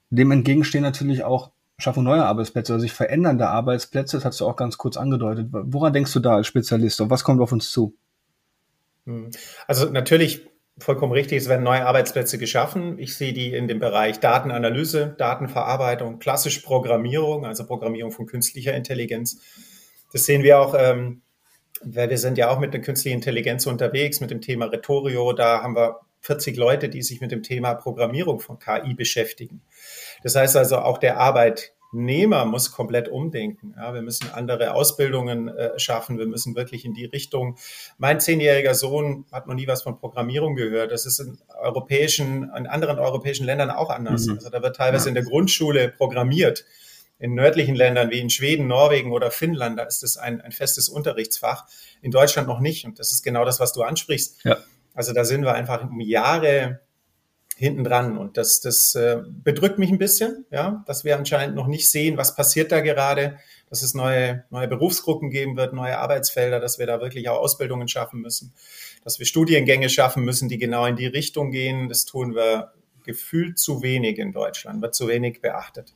Dem 0.09 0.31
entgegenstehen 0.31 0.83
natürlich 0.83 1.23
auch 1.23 1.51
Schaffung 1.77 2.03
neuer 2.03 2.25
Arbeitsplätze, 2.25 2.73
also 2.73 2.83
sich 2.83 2.93
verändernde 2.93 3.47
Arbeitsplätze. 3.47 4.17
Das 4.17 4.25
hast 4.25 4.39
du 4.39 4.47
auch 4.47 4.55
ganz 4.55 4.77
kurz 4.77 4.95
angedeutet. 4.97 5.47
Woran 5.51 5.93
denkst 5.93 6.13
du 6.13 6.19
da 6.19 6.35
als 6.35 6.47
Spezialist 6.47 7.01
und 7.01 7.09
was 7.09 7.23
kommt 7.23 7.41
auf 7.41 7.51
uns 7.51 7.71
zu? 7.71 7.95
Mhm. 9.05 9.31
Also 9.67 9.89
natürlich 9.89 10.47
vollkommen 10.77 11.13
richtig, 11.13 11.37
es 11.37 11.49
werden 11.49 11.63
neue 11.63 11.85
Arbeitsplätze 11.85 12.37
geschaffen. 12.37 12.99
Ich 12.99 13.15
sehe 13.15 13.33
die 13.33 13.53
in 13.53 13.67
dem 13.67 13.79
Bereich 13.79 14.19
Datenanalyse, 14.19 15.15
Datenverarbeitung, 15.17 16.19
klassisch 16.19 16.59
Programmierung, 16.59 17.45
also 17.45 17.65
Programmierung 17.65 18.11
von 18.11 18.25
künstlicher 18.25 18.73
Intelligenz. 18.73 19.39
Das 20.11 20.25
sehen 20.25 20.43
wir 20.43 20.59
auch 20.59 20.75
ähm, 20.77 21.22
weil 21.81 22.09
wir 22.09 22.17
sind 22.17 22.37
ja 22.37 22.49
auch 22.49 22.59
mit 22.59 22.73
der 22.73 22.81
künstlichen 22.81 23.17
Intelligenz 23.17 23.65
unterwegs, 23.65 24.19
mit 24.21 24.31
dem 24.31 24.41
Thema 24.41 24.65
Rhetorio. 24.65 25.33
Da 25.33 25.61
haben 25.61 25.75
wir 25.75 25.99
40 26.21 26.55
Leute, 26.55 26.89
die 26.89 27.01
sich 27.01 27.21
mit 27.21 27.31
dem 27.31 27.43
Thema 27.43 27.75
Programmierung 27.75 28.39
von 28.39 28.57
KI 28.59 28.93
beschäftigen. 28.93 29.61
Das 30.23 30.35
heißt 30.35 30.55
also, 30.55 30.77
auch 30.77 30.97
der 30.97 31.17
Arbeitnehmer 31.17 32.45
muss 32.45 32.71
komplett 32.71 33.09
umdenken. 33.09 33.73
Ja, 33.75 33.93
wir 33.93 34.01
müssen 34.01 34.29
andere 34.33 34.73
Ausbildungen 34.73 35.49
äh, 35.49 35.77
schaffen. 35.77 36.17
Wir 36.17 36.25
müssen 36.25 36.55
wirklich 36.55 36.85
in 36.85 36.93
die 36.93 37.05
Richtung. 37.05 37.57
Mein 37.97 38.21
zehnjähriger 38.21 38.73
Sohn 38.73 39.25
hat 39.33 39.47
noch 39.47 39.55
nie 39.55 39.67
was 39.67 39.83
von 39.83 39.99
Programmierung 39.99 40.55
gehört. 40.55 40.93
Das 40.93 41.05
ist 41.05 41.19
in 41.19 41.37
europäischen, 41.61 42.43
in 42.55 42.67
anderen 42.67 42.99
europäischen 42.99 43.45
Ländern 43.45 43.69
auch 43.69 43.89
anders. 43.89 44.27
Mhm. 44.27 44.35
Also 44.35 44.49
da 44.49 44.63
wird 44.63 44.77
teilweise 44.77 45.05
ja. 45.05 45.09
in 45.09 45.15
der 45.15 45.25
Grundschule 45.25 45.89
programmiert 45.89 46.63
in 47.19 47.35
nördlichen 47.35 47.75
Ländern 47.75 48.09
wie 48.09 48.19
in 48.19 48.29
Schweden, 48.29 48.67
Norwegen 48.67 49.11
oder 49.11 49.31
Finnland, 49.31 49.79
da 49.79 49.83
ist 49.83 50.03
es 50.03 50.17
ein, 50.17 50.41
ein 50.41 50.51
festes 50.51 50.89
Unterrichtsfach. 50.89 51.65
In 52.01 52.11
Deutschland 52.11 52.47
noch 52.47 52.59
nicht. 52.59 52.85
Und 52.85 52.99
das 52.99 53.11
ist 53.11 53.23
genau 53.23 53.45
das, 53.45 53.59
was 53.59 53.73
du 53.73 53.83
ansprichst. 53.83 54.43
Ja. 54.43 54.57
Also 54.93 55.13
da 55.13 55.23
sind 55.23 55.43
wir 55.43 55.53
einfach 55.53 55.83
um 55.83 55.99
Jahre 55.99 56.81
hinten 57.55 57.83
dran. 57.83 58.17
Und 58.17 58.37
das, 58.37 58.61
das 58.61 58.95
äh, 58.95 59.21
bedrückt 59.25 59.79
mich 59.79 59.89
ein 59.89 59.97
bisschen, 59.97 60.45
ja, 60.51 60.83
dass 60.87 61.03
wir 61.03 61.17
anscheinend 61.17 61.55
noch 61.55 61.67
nicht 61.67 61.89
sehen, 61.89 62.17
was 62.17 62.35
passiert 62.35 62.71
da 62.71 62.81
gerade, 62.81 63.37
dass 63.69 63.81
es 63.81 63.93
neue, 63.93 64.43
neue 64.49 64.67
Berufsgruppen 64.67 65.29
geben 65.29 65.55
wird, 65.55 65.73
neue 65.73 65.97
Arbeitsfelder, 65.97 66.59
dass 66.59 66.77
wir 66.77 66.85
da 66.85 66.99
wirklich 66.99 67.29
auch 67.29 67.39
Ausbildungen 67.39 67.87
schaffen 67.87 68.21
müssen, 68.21 68.53
dass 69.03 69.19
wir 69.19 69.25
Studiengänge 69.25 69.89
schaffen 69.89 70.23
müssen, 70.23 70.49
die 70.49 70.57
genau 70.57 70.85
in 70.85 70.95
die 70.95 71.07
Richtung 71.07 71.51
gehen. 71.51 71.89
Das 71.89 72.05
tun 72.05 72.35
wir 72.35 72.73
gefühlt 73.03 73.59
zu 73.59 73.81
wenig 73.81 74.19
in 74.19 74.31
Deutschland, 74.31 74.81
wird 74.81 74.95
zu 74.95 75.07
wenig 75.07 75.41
beachtet. 75.41 75.93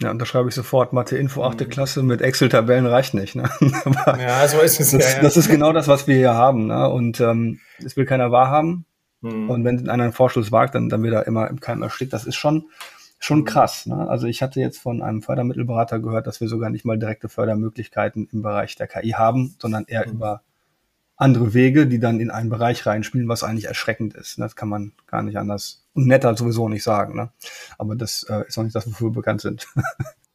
Ja, 0.00 0.10
und 0.12 0.20
da 0.20 0.26
schreibe 0.26 0.48
ich 0.48 0.54
sofort, 0.54 0.92
Mathe-Info, 0.92 1.42
achte 1.42 1.64
mhm. 1.64 1.70
Klasse 1.70 2.02
mit 2.02 2.20
Excel-Tabellen 2.20 2.86
reicht 2.86 3.14
nicht. 3.14 3.34
Ne? 3.34 3.50
ja, 4.06 4.46
so 4.46 4.60
ist 4.60 4.78
es. 4.80 4.92
Das, 4.92 5.04
ja, 5.04 5.16
ja. 5.16 5.22
das 5.22 5.36
ist 5.36 5.48
genau 5.48 5.72
das, 5.72 5.88
was 5.88 6.06
wir 6.06 6.14
hier 6.14 6.34
haben. 6.34 6.68
Ne? 6.68 6.88
Und 6.88 7.20
ähm, 7.20 7.58
das 7.80 7.96
will 7.96 8.06
keiner 8.06 8.30
wahrhaben. 8.30 8.84
Mhm. 9.20 9.50
Und 9.50 9.64
wenn 9.64 9.88
einer 9.88 10.04
einen 10.04 10.12
Vorschluss 10.12 10.52
wagt, 10.52 10.76
dann, 10.76 10.88
dann 10.88 11.02
wird 11.02 11.14
er 11.14 11.26
immer 11.26 11.48
im 11.48 11.58
Keim 11.58 11.82
erstickt. 11.82 12.12
Das 12.12 12.26
ist 12.26 12.36
schon, 12.36 12.68
schon 13.18 13.40
mhm. 13.40 13.44
krass. 13.44 13.86
Ne? 13.86 14.08
Also 14.08 14.28
ich 14.28 14.40
hatte 14.40 14.60
jetzt 14.60 14.78
von 14.78 15.02
einem 15.02 15.22
Fördermittelberater 15.22 15.98
gehört, 15.98 16.28
dass 16.28 16.40
wir 16.40 16.48
sogar 16.48 16.70
nicht 16.70 16.84
mal 16.84 16.98
direkte 16.98 17.28
Fördermöglichkeiten 17.28 18.28
im 18.32 18.42
Bereich 18.42 18.76
der 18.76 18.86
KI 18.86 19.10
haben, 19.10 19.56
sondern 19.58 19.84
eher 19.88 20.06
mhm. 20.06 20.12
über 20.12 20.42
andere 21.18 21.52
Wege, 21.52 21.86
die 21.86 21.98
dann 21.98 22.20
in 22.20 22.30
einen 22.30 22.48
Bereich 22.48 22.86
reinspielen, 22.86 23.28
was 23.28 23.42
eigentlich 23.42 23.66
erschreckend 23.66 24.14
ist. 24.14 24.38
Das 24.38 24.56
kann 24.56 24.68
man 24.68 24.92
gar 25.06 25.22
nicht 25.22 25.36
anders 25.36 25.84
und 25.92 26.06
netter 26.06 26.36
sowieso 26.36 26.68
nicht 26.68 26.84
sagen. 26.84 27.16
Ne? 27.16 27.30
Aber 27.76 27.96
das 27.96 28.24
äh, 28.30 28.46
ist 28.46 28.56
auch 28.56 28.62
nicht 28.62 28.74
das, 28.74 28.86
wofür 28.86 29.08
wir 29.08 29.14
bekannt 29.14 29.40
sind. 29.40 29.66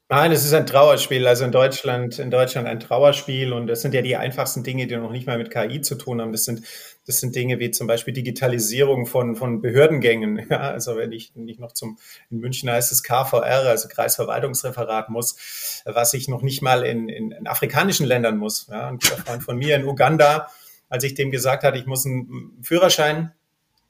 Nein, 0.09 0.31
es 0.33 0.45
ist 0.45 0.53
ein 0.53 0.67
Trauerspiel. 0.67 1.25
Also 1.25 1.45
in 1.45 1.51
Deutschland, 1.51 2.19
in 2.19 2.29
Deutschland 2.29 2.67
ein 2.67 2.81
Trauerspiel. 2.81 3.53
Und 3.53 3.67
das 3.67 3.81
sind 3.81 3.93
ja 3.93 4.01
die 4.01 4.17
einfachsten 4.17 4.61
Dinge, 4.63 4.85
die 4.85 4.97
noch 4.97 5.09
nicht 5.09 5.25
mal 5.25 5.37
mit 5.37 5.49
KI 5.49 5.81
zu 5.81 5.95
tun 5.95 6.21
haben. 6.21 6.33
Das 6.33 6.43
sind, 6.43 6.61
das 7.07 7.21
sind 7.21 7.33
Dinge 7.33 7.59
wie 7.59 7.71
zum 7.71 7.87
Beispiel 7.87 8.13
Digitalisierung 8.13 9.05
von, 9.05 9.35
von 9.35 9.61
Behördengängen. 9.61 10.45
Ja, 10.49 10.59
also 10.69 10.97
wenn 10.97 11.13
ich 11.13 11.33
nicht 11.35 11.59
noch 11.59 11.71
zum, 11.71 11.97
in 12.29 12.39
München 12.39 12.69
heißt 12.69 12.91
es 12.91 13.01
KVR, 13.01 13.65
also 13.65 13.87
Kreisverwaltungsreferat 13.87 15.09
muss, 15.09 15.81
was 15.85 16.13
ich 16.13 16.27
noch 16.27 16.41
nicht 16.41 16.61
mal 16.61 16.85
in, 16.85 17.07
in, 17.07 17.31
in 17.31 17.47
afrikanischen 17.47 18.05
Ländern 18.05 18.37
muss. 18.37 18.67
Ja, 18.69 18.89
ein 18.89 18.99
Freund 18.99 19.41
von 19.41 19.57
mir 19.57 19.77
in 19.77 19.85
Uganda, 19.85 20.47
als 20.93 21.03
ich 21.03 21.15
dem 21.15 21.31
gesagt 21.31 21.63
hatte, 21.63 21.79
ich 21.79 21.87
muss 21.87 22.05
einen 22.05 22.51
Führerschein 22.61 23.31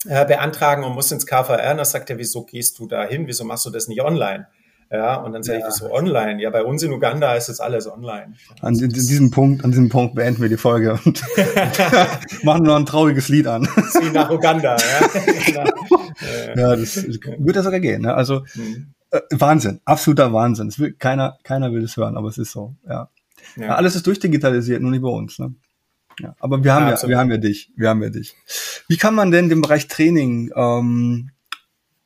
äh, 0.06 0.26
beantragen 0.26 0.86
und 0.86 0.94
muss 0.94 1.12
ins 1.12 1.26
KVR, 1.26 1.76
dann 1.76 1.84
sagt 1.84 2.10
er, 2.10 2.18
wieso 2.18 2.46
gehst 2.46 2.80
du 2.80 2.88
da 2.88 3.04
hin? 3.04 3.28
Wieso 3.28 3.44
machst 3.44 3.66
du 3.66 3.72
das 3.72 3.90
nicht 3.90 4.02
online? 4.02 4.48
Ja, 4.90 5.16
und 5.16 5.34
dann 5.34 5.44
sage 5.44 5.60
ja. 5.60 5.68
ich, 5.68 5.74
so 5.74 5.92
online? 5.92 6.42
Ja, 6.42 6.50
bei 6.50 6.64
uns 6.64 6.82
in 6.82 6.94
Uganda 6.94 7.36
ist 7.36 7.50
jetzt 7.50 7.60
alles 7.60 7.92
online. 7.92 8.36
An 8.62 8.76
diesem 8.76 9.32
Punkt, 9.32 9.66
an 9.66 9.72
diesem 9.72 9.90
Punkt 9.90 10.16
beenden 10.16 10.42
wir 10.42 10.48
die 10.48 10.56
Folge 10.56 10.98
und 11.04 11.22
machen 12.44 12.64
noch 12.64 12.78
ein 12.78 12.86
trauriges 12.86 13.28
Lied 13.28 13.48
an. 13.48 13.68
Sie 13.90 14.10
nach 14.12 14.30
Uganda, 14.30 14.78
ja. 14.78 15.08
genau. 15.46 15.72
ja, 16.56 16.76
das 16.78 17.04
wird 17.04 17.56
ja 17.58 17.64
sogar 17.64 17.82
gehen. 17.82 18.04
Ne? 18.04 18.14
Also 18.14 18.46
mhm. 18.56 18.94
äh, 19.12 19.20
Wahnsinn, 19.32 19.82
absoluter 19.84 20.32
Wahnsinn. 20.32 20.70
Es 20.70 20.80
will, 20.80 20.94
keiner, 20.94 21.38
keiner 21.44 21.74
will 21.74 21.84
es 21.84 21.98
hören, 21.98 22.16
aber 22.16 22.30
es 22.30 22.38
ist 22.38 22.54
so. 22.54 22.76
Ja. 22.88 23.10
ja. 23.58 23.66
ja 23.66 23.76
alles 23.76 23.96
ist 23.96 24.08
durchdigitalisiert, 24.08 24.82
nur 24.82 24.92
nicht 24.92 25.04
bei 25.04 25.10
uns. 25.10 25.38
Ne? 25.38 25.54
Ja, 26.20 26.36
aber 26.40 26.64
wir 26.64 26.74
haben 26.74 26.88
ja, 26.88 26.96
ja 26.96 27.08
wir 27.08 27.18
haben 27.18 27.32
ja 27.32 27.38
dich, 27.38 27.72
wir 27.76 27.90
haben 27.90 28.04
ja 28.04 28.10
dich. 28.10 28.36
Wie 28.88 28.98
kann 28.98 29.16
man 29.16 29.32
denn 29.32 29.50
den 29.50 29.62
Bereich 29.62 29.88
Training 29.88 30.52
ähm, 30.56 31.32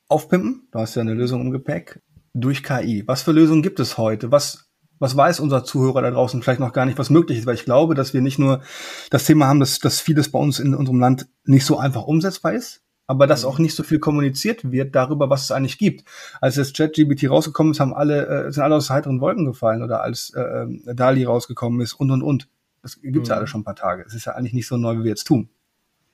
aufpimpen? 0.07 0.67
Du 0.71 0.79
hast 0.79 0.95
ja 0.95 1.01
eine 1.01 1.13
Lösung 1.13 1.41
im 1.41 1.51
Gepäck 1.51 2.01
durch 2.33 2.63
KI. 2.63 3.03
Was 3.07 3.23
für 3.23 3.31
Lösungen 3.31 3.63
gibt 3.63 3.79
es 3.79 3.97
heute? 3.97 4.31
Was, 4.31 4.69
was 4.99 5.15
weiß 5.15 5.39
unser 5.39 5.63
Zuhörer 5.63 6.01
da 6.01 6.11
draußen 6.11 6.41
vielleicht 6.41 6.59
noch 6.59 6.73
gar 6.73 6.85
nicht, 6.85 6.97
was 6.97 7.09
möglich 7.09 7.39
ist? 7.39 7.45
Weil 7.45 7.55
ich 7.55 7.65
glaube, 7.65 7.95
dass 7.95 8.13
wir 8.13 8.21
nicht 8.21 8.39
nur 8.39 8.61
das 9.09 9.25
Thema 9.25 9.47
haben, 9.47 9.59
dass, 9.59 9.79
dass 9.79 9.99
vieles 9.99 10.31
bei 10.31 10.39
uns 10.39 10.59
in 10.59 10.73
unserem 10.73 10.99
Land 10.99 11.27
nicht 11.45 11.65
so 11.65 11.77
einfach 11.77 12.03
umsetzbar 12.03 12.53
ist, 12.53 12.81
aber 13.07 13.25
dass 13.25 13.43
mhm. 13.43 13.49
auch 13.49 13.59
nicht 13.59 13.75
so 13.75 13.83
viel 13.83 13.99
kommuniziert 13.99 14.71
wird 14.71 14.95
darüber, 14.95 15.29
was 15.29 15.43
es 15.43 15.51
eigentlich 15.51 15.77
gibt. 15.77 16.07
Als 16.41 16.55
das 16.55 16.73
ChatGBT 16.73 17.29
rausgekommen 17.29 17.71
ist, 17.71 17.79
haben 17.79 17.93
alle, 17.93 18.27
äh, 18.27 18.51
sind 18.51 18.63
alle 18.63 18.75
aus 18.75 18.89
heiteren 18.89 19.21
Wolken 19.21 19.45
gefallen 19.45 19.81
oder 19.81 20.01
als 20.01 20.31
äh, 20.35 20.41
äh 20.41 20.95
DALI 20.95 21.25
rausgekommen 21.25 21.81
ist 21.81 21.93
und 21.93 22.11
und 22.11 22.21
und. 22.21 22.49
Das 22.81 23.01
gibt's 23.01 23.29
mhm. 23.29 23.33
ja 23.33 23.35
alle 23.37 23.47
schon 23.47 23.61
ein 23.61 23.65
paar 23.65 23.75
Tage. 23.75 24.03
Es 24.05 24.13
ist 24.13 24.25
ja 24.25 24.33
eigentlich 24.33 24.53
nicht 24.53 24.67
so 24.67 24.77
neu, 24.77 24.97
wie 24.99 25.03
wir 25.03 25.09
jetzt 25.09 25.25
tun. 25.25 25.49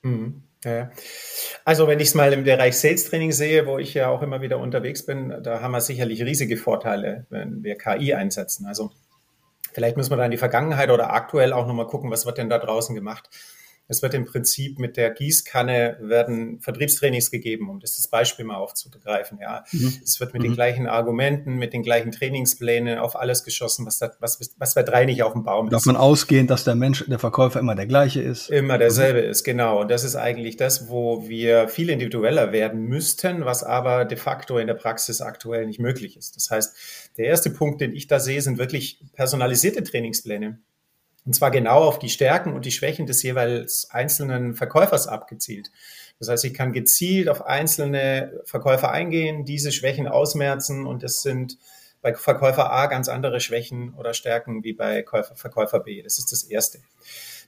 Mhm. 0.02 0.42
Ja. 0.64 0.90
Also 1.64 1.86
wenn 1.86 2.00
ich 2.00 2.08
es 2.08 2.14
mal 2.14 2.32
im 2.32 2.44
Bereich 2.44 2.78
Sales 2.78 3.04
Training 3.04 3.32
sehe, 3.32 3.66
wo 3.66 3.78
ich 3.78 3.94
ja 3.94 4.08
auch 4.08 4.22
immer 4.22 4.40
wieder 4.40 4.58
unterwegs 4.58 5.04
bin, 5.04 5.42
da 5.42 5.60
haben 5.60 5.72
wir 5.72 5.80
sicherlich 5.80 6.22
riesige 6.22 6.56
Vorteile, 6.56 7.26
wenn 7.28 7.62
wir 7.62 7.76
KI 7.76 8.14
einsetzen. 8.14 8.66
Also 8.66 8.90
vielleicht 9.72 9.96
müssen 9.96 10.10
wir 10.10 10.16
da 10.16 10.24
in 10.24 10.30
die 10.30 10.38
Vergangenheit 10.38 10.90
oder 10.90 11.12
aktuell 11.12 11.52
auch 11.52 11.66
nochmal 11.66 11.86
gucken, 11.86 12.10
was 12.10 12.24
wird 12.24 12.38
denn 12.38 12.48
da 12.48 12.58
draußen 12.58 12.94
gemacht. 12.94 13.28
Es 13.86 14.00
wird 14.00 14.14
im 14.14 14.24
Prinzip 14.24 14.78
mit 14.78 14.96
der 14.96 15.10
Gießkanne 15.10 15.98
werden 16.00 16.60
Vertriebstrainings 16.60 17.30
gegeben, 17.30 17.68
um 17.68 17.80
das, 17.80 17.96
das 17.96 18.08
Beispiel 18.08 18.44
mal 18.44 18.56
aufzugreifen. 18.56 19.38
Ja, 19.40 19.64
mhm. 19.72 20.00
es 20.02 20.18
wird 20.20 20.32
mit 20.32 20.42
mhm. 20.42 20.46
den 20.46 20.54
gleichen 20.54 20.86
Argumenten, 20.86 21.56
mit 21.56 21.72
den 21.74 21.82
gleichen 21.82 22.10
Trainingsplänen 22.10 22.98
auf 22.98 23.14
alles 23.14 23.44
geschossen, 23.44 23.84
was, 23.84 23.98
da, 23.98 24.10
was, 24.20 24.40
was 24.58 24.74
bei 24.74 24.82
drei 24.82 25.04
nicht 25.04 25.22
auf 25.22 25.32
dem 25.32 25.44
Baum 25.44 25.66
ist. 25.66 25.72
Davon 25.72 25.96
ausgehend, 25.96 26.50
dass 26.50 26.64
der 26.64 26.74
Mensch, 26.74 27.04
der 27.06 27.18
Verkäufer 27.18 27.60
immer 27.60 27.74
der 27.74 27.86
gleiche 27.86 28.22
ist. 28.22 28.48
Immer 28.48 28.78
derselbe 28.78 29.22
mhm. 29.22 29.30
ist, 29.30 29.44
genau. 29.44 29.82
Und 29.82 29.90
das 29.90 30.04
ist 30.04 30.16
eigentlich 30.16 30.56
das, 30.56 30.88
wo 30.88 31.28
wir 31.28 31.68
viel 31.68 31.90
individueller 31.90 32.52
werden 32.52 32.84
müssten, 32.84 33.44
was 33.44 33.62
aber 33.62 34.06
de 34.06 34.16
facto 34.16 34.58
in 34.58 34.66
der 34.66 34.74
Praxis 34.74 35.20
aktuell 35.20 35.66
nicht 35.66 35.78
möglich 35.78 36.16
ist. 36.16 36.36
Das 36.36 36.50
heißt, 36.50 36.74
der 37.18 37.26
erste 37.26 37.50
Punkt, 37.50 37.80
den 37.80 37.94
ich 37.94 38.06
da 38.06 38.18
sehe, 38.18 38.40
sind 38.40 38.58
wirklich 38.58 39.00
personalisierte 39.12 39.82
Trainingspläne. 39.82 40.58
Und 41.24 41.34
zwar 41.34 41.50
genau 41.50 41.84
auf 41.84 41.98
die 41.98 42.10
Stärken 42.10 42.52
und 42.52 42.64
die 42.64 42.72
Schwächen 42.72 43.06
des 43.06 43.22
jeweils 43.22 43.88
einzelnen 43.90 44.54
Verkäufers 44.54 45.06
abgezielt. 45.06 45.70
Das 46.18 46.28
heißt, 46.28 46.44
ich 46.44 46.54
kann 46.54 46.72
gezielt 46.72 47.28
auf 47.28 47.46
einzelne 47.46 48.40
Verkäufer 48.44 48.90
eingehen, 48.90 49.44
diese 49.44 49.72
Schwächen 49.72 50.06
ausmerzen 50.06 50.86
und 50.86 51.02
es 51.02 51.22
sind 51.22 51.58
bei 52.02 52.14
Verkäufer 52.14 52.70
A 52.70 52.86
ganz 52.86 53.08
andere 53.08 53.40
Schwächen 53.40 53.94
oder 53.94 54.12
Stärken 54.12 54.62
wie 54.62 54.74
bei 54.74 55.04
Verkäufer 55.34 55.80
B. 55.80 56.02
Das 56.02 56.18
ist 56.18 56.30
das 56.32 56.44
Erste. 56.44 56.80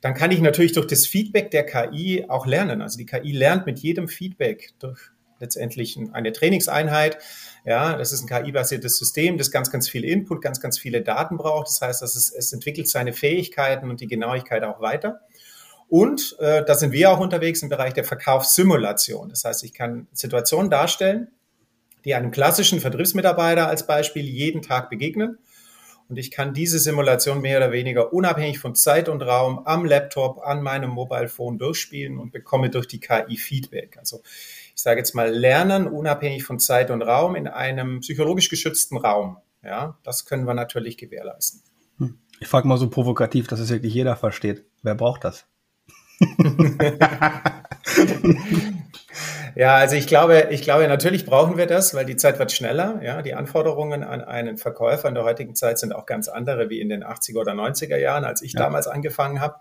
Dann 0.01 0.15
kann 0.15 0.31
ich 0.31 0.41
natürlich 0.41 0.73
durch 0.73 0.87
das 0.87 1.07
Feedback 1.07 1.51
der 1.51 1.67
KI 1.67 2.25
auch 2.29 2.47
lernen. 2.47 2.81
Also 2.81 2.97
die 2.97 3.07
KI 3.07 3.33
lernt 3.33 3.67
mit 3.67 3.79
jedem 3.79 4.09
Feedback 4.09 4.73
durch 4.79 5.11
letztendlich 5.41 5.99
eine 6.13 6.33
Trainingseinheit. 6.33 7.19
Ja, 7.65 7.97
das 7.97 8.13
ist 8.13 8.23
ein 8.23 8.29
KI-basiertes 8.29 8.97
System, 8.97 9.39
das 9.39 9.51
ganz, 9.51 9.71
ganz 9.71 9.89
viel 9.89 10.05
Input, 10.05 10.41
ganz, 10.41 10.61
ganz 10.61 10.79
viele 10.79 11.03
Daten 11.03 11.37
braucht. 11.37 11.67
Das 11.67 11.81
heißt, 11.81 12.03
dass 12.03 12.15
es, 12.15 12.33
es 12.33 12.53
entwickelt 12.53 12.89
seine 12.89 13.13
Fähigkeiten 13.13 13.91
und 13.91 14.01
die 14.01 14.07
Genauigkeit 14.07 14.63
auch 14.63 14.81
weiter. 14.81 15.21
Und 15.89 16.37
äh, 16.41 16.65
da 16.65 16.75
sind 16.75 16.93
wir 16.93 17.11
auch 17.11 17.21
unterwegs 17.21 17.63
im 17.63 17.69
Bereich 17.69 17.93
der 17.93 18.05
Verkaufssimulation. 18.05 19.29
Das 19.29 19.45
heißt, 19.45 19.65
ich 19.65 19.73
kann 19.73 20.09
Situationen 20.13 20.71
darstellen, 20.71 21.29
die 22.05 22.15
einem 22.15 22.31
klassischen 22.31 22.81
Vertriebsmitarbeiter 22.81 23.69
als 23.69 23.87
Beispiel 23.87 24.25
jeden 24.25 24.63
Tag 24.63 24.91
begegnen. 24.91 25.39
Und 26.09 26.19
ich 26.19 26.31
kann 26.31 26.55
diese 26.55 26.79
Simulation 26.79 27.41
mehr 27.41 27.59
oder 27.59 27.73
weniger 27.73 28.13
unabhängig 28.13 28.61
von 28.61 28.77
Zeit 28.77 29.09
und 29.09 29.23
Raum 29.23 29.63
am 29.65 29.85
Laptop, 29.85 30.41
an 30.45 30.63
meinem 30.63 30.91
Mobile 30.91 31.29
Phone 31.29 31.59
durchspielen 31.59 32.19
und 32.19 32.31
bekomme 32.31 32.71
durch 32.71 32.87
die 32.87 33.01
KI 33.01 33.37
Feedback. 33.37 33.97
Also 33.99 34.23
ich 34.77 34.83
sage 34.83 35.01
jetzt 35.01 35.15
mal, 35.15 35.31
lernen, 35.31 35.89
unabhängig 35.89 36.45
von 36.45 36.59
Zeit 36.59 36.91
und 36.91 37.01
Raum 37.01 37.35
in 37.35 37.49
einem 37.49 38.01
psychologisch 38.01 38.51
geschützten 38.51 38.99
Raum. 38.99 39.39
Ja, 39.65 39.97
das 40.03 40.27
können 40.27 40.47
wir 40.47 40.53
natürlich 40.53 40.99
gewährleisten. 40.99 41.63
Hm. 41.99 42.19
Ich 42.41 42.49
frage 42.49 42.69
mal 42.69 42.77
so 42.77 42.91
provokativ, 42.91 43.47
dass 43.47 43.59
es 43.59 43.71
wirklich 43.71 43.95
jeder 43.95 44.17
versteht. 44.17 44.67
Wer 44.83 44.95
braucht 44.95 45.25
das? 45.25 45.47
ja, 49.55 49.77
also 49.77 49.97
ich 49.97 50.07
glaube, 50.07 50.49
ich 50.51 50.61
glaube, 50.61 50.87
natürlich 50.89 51.25
brauchen 51.25 51.57
wir 51.57 51.67
das, 51.67 51.95
weil 51.95 52.05
die 52.05 52.17
Zeit 52.17 52.39
wird 52.39 52.53
schneller. 52.53 53.01
Ja, 53.03 53.23
die 53.23 53.33
Anforderungen 53.33 54.05
an 54.05 54.21
einen 54.21 54.59
Verkäufer 54.59 55.09
in 55.09 55.15
der 55.15 55.25
heutigen 55.25 55.55
Zeit 55.55 55.79
sind 55.79 55.95
auch 55.95 56.05
ganz 56.05 56.29
andere 56.29 56.69
wie 56.69 56.83
in 56.83 56.91
den 56.91 57.03
80er 57.03 57.39
oder 57.39 57.53
90er 57.53 57.97
Jahren, 57.97 58.27
als 58.27 58.43
ich 58.43 58.53
ja. 58.53 58.61
damals 58.61 58.89
angefangen 58.89 59.41
habe 59.41 59.57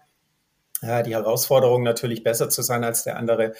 ja, 0.85 1.03
die 1.03 1.13
Herausforderung 1.13 1.83
natürlich 1.83 2.23
besser 2.23 2.49
zu 2.49 2.61
sein 2.61 2.83
als 2.83 3.03
der 3.03 3.17
andere, 3.17 3.53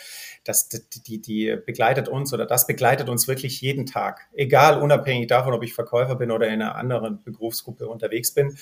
das, 0.43 0.69
die, 0.69 1.21
die 1.21 1.57
begleitet 1.65 2.07
uns 2.07 2.33
oder 2.33 2.45
das 2.45 2.67
begleitet 2.67 3.09
uns 3.09 3.27
wirklich 3.27 3.61
jeden 3.61 3.85
Tag. 3.85 4.27
Egal, 4.33 4.81
unabhängig 4.81 5.27
davon, 5.27 5.53
ob 5.53 5.63
ich 5.63 5.73
Verkäufer 5.73 6.15
bin 6.15 6.31
oder 6.31 6.47
in 6.47 6.61
einer 6.61 6.75
anderen 6.75 7.23
Berufsgruppe 7.23 7.87
unterwegs 7.87 8.33
bin. 8.33 8.57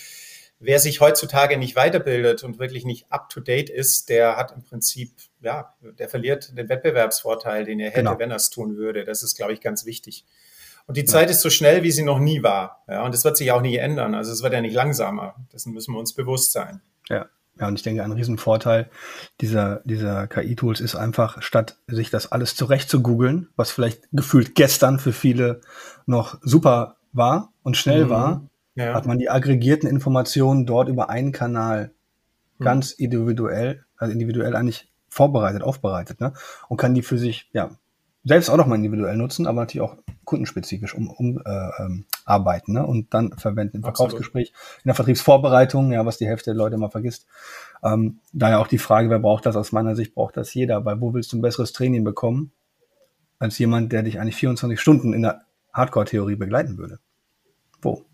Wer 0.60 0.80
sich 0.80 1.02
heutzutage 1.02 1.58
nicht 1.58 1.76
weiterbildet 1.76 2.44
und 2.44 2.58
wirklich 2.58 2.86
nicht 2.86 3.06
up 3.10 3.28
to 3.30 3.42
date 3.42 3.70
ist, 3.70 4.08
der 4.08 4.38
hat 4.38 4.54
im 4.54 4.64
Prinzip, 4.64 5.12
ja, 5.42 5.74
der 5.82 6.08
verliert 6.08 6.58
den 6.58 6.70
Wettbewerbsvorteil, 6.70 7.66
den 7.66 7.82
er 7.82 7.90
hätte, 7.90 8.00
genau. 8.00 8.18
wenn 8.18 8.32
er 8.32 8.38
es 8.38 8.50
tun 8.50 8.78
würde. 8.78 9.04
Das 9.04 9.24
ist, 9.24 9.36
glaube 9.36 9.52
ich, 9.52 9.60
ganz 9.60 9.86
wichtig. 9.86 10.26
Und 10.86 10.98
die 10.98 11.06
Zeit 11.06 11.30
ist 11.30 11.42
so 11.42 11.50
schnell, 11.50 11.84
wie 11.84 11.92
sie 11.92 12.04
noch 12.04 12.20
nie 12.20 12.44
war. 12.44 12.84
Ja, 12.88 13.04
und 13.04 13.14
das 13.14 13.24
wird 13.24 13.38
sich 13.38 13.52
auch 13.52 13.62
nie 13.62 13.78
ändern. 13.78 14.16
Also 14.16 14.32
es 14.32 14.44
wird 14.44 14.54
ja 14.54 14.62
nicht 14.62 14.74
langsamer. 14.74 15.36
Dessen 15.52 15.74
müssen 15.74 15.94
wir 15.94 16.00
uns 16.00 16.14
bewusst 16.14 16.52
sein. 16.52 16.82
Ja, 17.10 17.30
ja, 17.60 17.68
und 17.68 17.76
ich 17.76 17.84
denke, 17.84 18.04
ein 18.04 18.12
Riesenvorteil 18.12 18.90
dieser, 19.40 19.82
dieser 19.86 20.28
KI-Tools 20.28 20.80
ist 20.80 20.96
einfach, 20.96 21.42
statt 21.42 21.78
sich 21.88 22.10
das 22.10 22.32
alles 22.32 22.56
zurecht 22.56 22.90
zu 22.90 23.02
googeln, 23.02 23.50
was 23.56 23.72
vielleicht 23.72 24.08
gefühlt 24.12 24.56
gestern 24.56 25.00
für 25.00 25.14
viele 25.14 25.62
noch 26.06 26.40
super 26.42 26.98
war 27.12 27.54
und 27.62 27.78
schnell 27.78 28.06
mhm. 28.06 28.10
war, 28.10 28.50
ja. 28.76 28.94
hat 28.94 29.06
man 29.06 29.20
die 29.20 29.30
aggregierten 29.30 29.88
Informationen 29.88 30.66
dort 30.66 30.90
über 30.90 31.10
einen 31.10 31.32
Kanal 31.32 31.92
mhm. 32.58 32.64
ganz 32.64 32.92
individuell, 32.92 33.86
also 33.98 34.12
individuell 34.12 34.56
eigentlich 34.56 34.92
vorbereitet, 35.10 35.62
aufbereitet, 35.62 36.20
ne? 36.20 36.34
Und 36.70 36.78
kann 36.78 36.96
die 36.96 37.04
für 37.04 37.20
sich, 37.20 37.50
ja, 37.54 37.70
selbst 38.24 38.50
auch 38.50 38.58
nochmal 38.58 38.78
individuell 38.78 39.18
nutzen, 39.18 39.48
aber 39.48 39.62
natürlich 39.62 39.82
auch 39.82 39.98
kundenspezifisch 40.24 40.96
um, 40.96 41.10
um 41.10 41.42
äh, 41.46 41.70
ähm, 41.80 42.06
arbeiten 42.26 42.74
ne? 42.74 42.86
und 42.86 43.14
dann 43.14 43.34
verwenden 43.38 43.78
im 43.78 43.84
Verkaufsgespräch, 43.84 44.54
in 44.84 44.88
der 44.88 44.96
Vertriebsvorbereitung, 44.96 45.92
ja, 45.92 46.06
was 46.06 46.18
die 46.18 46.28
Hälfte 46.28 46.52
der 46.52 46.56
Leute 46.56 46.78
mal 46.78 46.90
vergisst. 46.90 47.28
Ähm, 47.84 48.20
daher 48.32 48.60
auch 48.60 48.68
die 48.68 48.78
Frage, 48.78 49.10
wer 49.10 49.20
braucht 49.20 49.46
das? 49.46 49.56
Aus 49.56 49.74
meiner 49.74 49.96
Sicht 49.96 50.16
braucht 50.16 50.38
das 50.38 50.54
jeder, 50.54 50.86
weil 50.86 51.02
wo 51.02 51.14
willst 51.14 51.34
du 51.34 51.38
ein 51.38 51.42
besseres 51.42 51.74
Training 51.74 52.04
bekommen, 52.04 52.54
als 53.40 53.60
jemand, 53.60 53.92
der 53.92 54.04
dich 54.04 54.20
eigentlich 54.20 54.38
24 54.38 54.80
Stunden 54.80 55.14
in 55.14 55.24
der 55.24 55.42
Hardcore-Theorie 55.74 56.36
begleiten 56.36 56.78
würde? 56.78 57.00
Wo? 57.82 58.06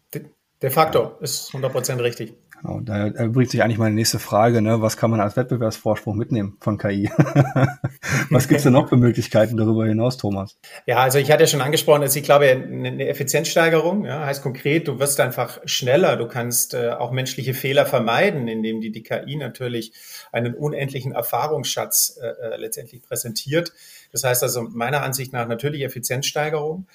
De 0.62 0.70
facto, 0.70 1.18
ist 1.22 1.52
100% 1.52 2.02
richtig. 2.02 2.34
Genau, 2.62 2.82
da 2.82 3.08
erübrigt 3.08 3.52
sich 3.52 3.64
eigentlich 3.64 3.78
meine 3.78 3.96
nächste 3.96 4.20
Frage, 4.20 4.62
ne? 4.62 4.82
was 4.82 4.98
kann 4.98 5.12
man 5.12 5.22
als 5.22 5.38
Wettbewerbsvorsprung 5.38 6.18
mitnehmen 6.18 6.58
von 6.60 6.78
KI? 6.78 7.10
was 8.30 8.48
gibt 8.48 8.58
es 8.58 8.64
denn 8.64 8.74
noch 8.74 8.90
für 8.90 8.98
Möglichkeiten 8.98 9.56
darüber 9.56 9.86
hinaus, 9.86 10.18
Thomas? 10.18 10.58
Ja, 10.86 10.98
also 10.98 11.20
ich 11.20 11.32
hatte 11.32 11.44
ja 11.44 11.48
schon 11.48 11.62
angesprochen, 11.62 12.02
dass 12.02 12.16
ich 12.16 12.24
glaube, 12.24 12.50
eine 12.50 13.08
Effizienzsteigerung 13.08 14.04
ja, 14.04 14.26
heißt 14.26 14.44
konkret, 14.44 14.90
du 14.90 15.00
wirst 15.00 15.22
einfach 15.22 15.60
schneller, 15.66 16.18
du 16.18 16.28
kannst 16.28 16.74
äh, 16.74 16.90
auch 16.90 17.12
menschliche 17.12 17.54
Fehler 17.54 17.86
vermeiden, 17.86 18.50
indem 18.50 18.82
die, 18.82 18.92
die 18.92 19.04
KI 19.04 19.38
natürlich 19.38 19.94
einen 20.34 20.54
unendlichen 20.54 21.14
Erfahrungsschatz 21.14 22.20
äh, 22.22 22.28
äh, 22.28 22.58
letztendlich 22.58 23.02
präsentiert. 23.02 23.72
Das 24.12 24.24
heißt 24.24 24.44
also 24.44 24.64
meiner 24.64 25.04
Ansicht 25.04 25.34
nach 25.34 25.48
natürlich 25.48 25.84
Effizienzsteigerung. 25.84 26.88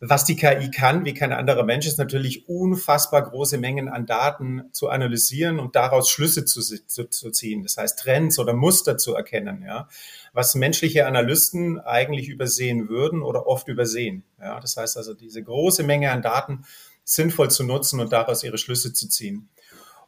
Was 0.00 0.24
die 0.24 0.36
KI 0.36 0.70
kann, 0.70 1.04
wie 1.04 1.14
kein 1.14 1.32
anderer 1.32 1.64
Mensch, 1.64 1.86
ist 1.86 1.98
natürlich 1.98 2.48
unfassbar 2.48 3.22
große 3.22 3.58
Mengen 3.58 3.88
an 3.88 4.06
Daten 4.06 4.64
zu 4.72 4.88
analysieren 4.88 5.58
und 5.58 5.76
daraus 5.76 6.10
Schlüsse 6.10 6.44
zu, 6.44 6.60
zu, 6.60 7.04
zu 7.04 7.30
ziehen. 7.30 7.62
Das 7.62 7.76
heißt, 7.76 7.98
Trends 7.98 8.38
oder 8.38 8.52
Muster 8.52 8.96
zu 8.98 9.14
erkennen, 9.14 9.62
ja. 9.66 9.88
Was 10.32 10.54
menschliche 10.54 11.06
Analysten 11.06 11.78
eigentlich 11.78 12.28
übersehen 12.28 12.88
würden 12.88 13.22
oder 13.22 13.46
oft 13.46 13.68
übersehen. 13.68 14.24
Ja. 14.40 14.60
Das 14.60 14.76
heißt 14.76 14.96
also, 14.96 15.14
diese 15.14 15.42
große 15.42 15.82
Menge 15.82 16.10
an 16.10 16.22
Daten 16.22 16.64
sinnvoll 17.04 17.50
zu 17.50 17.64
nutzen 17.64 18.00
und 18.00 18.12
daraus 18.12 18.44
ihre 18.44 18.58
Schlüsse 18.58 18.92
zu 18.92 19.08
ziehen. 19.08 19.48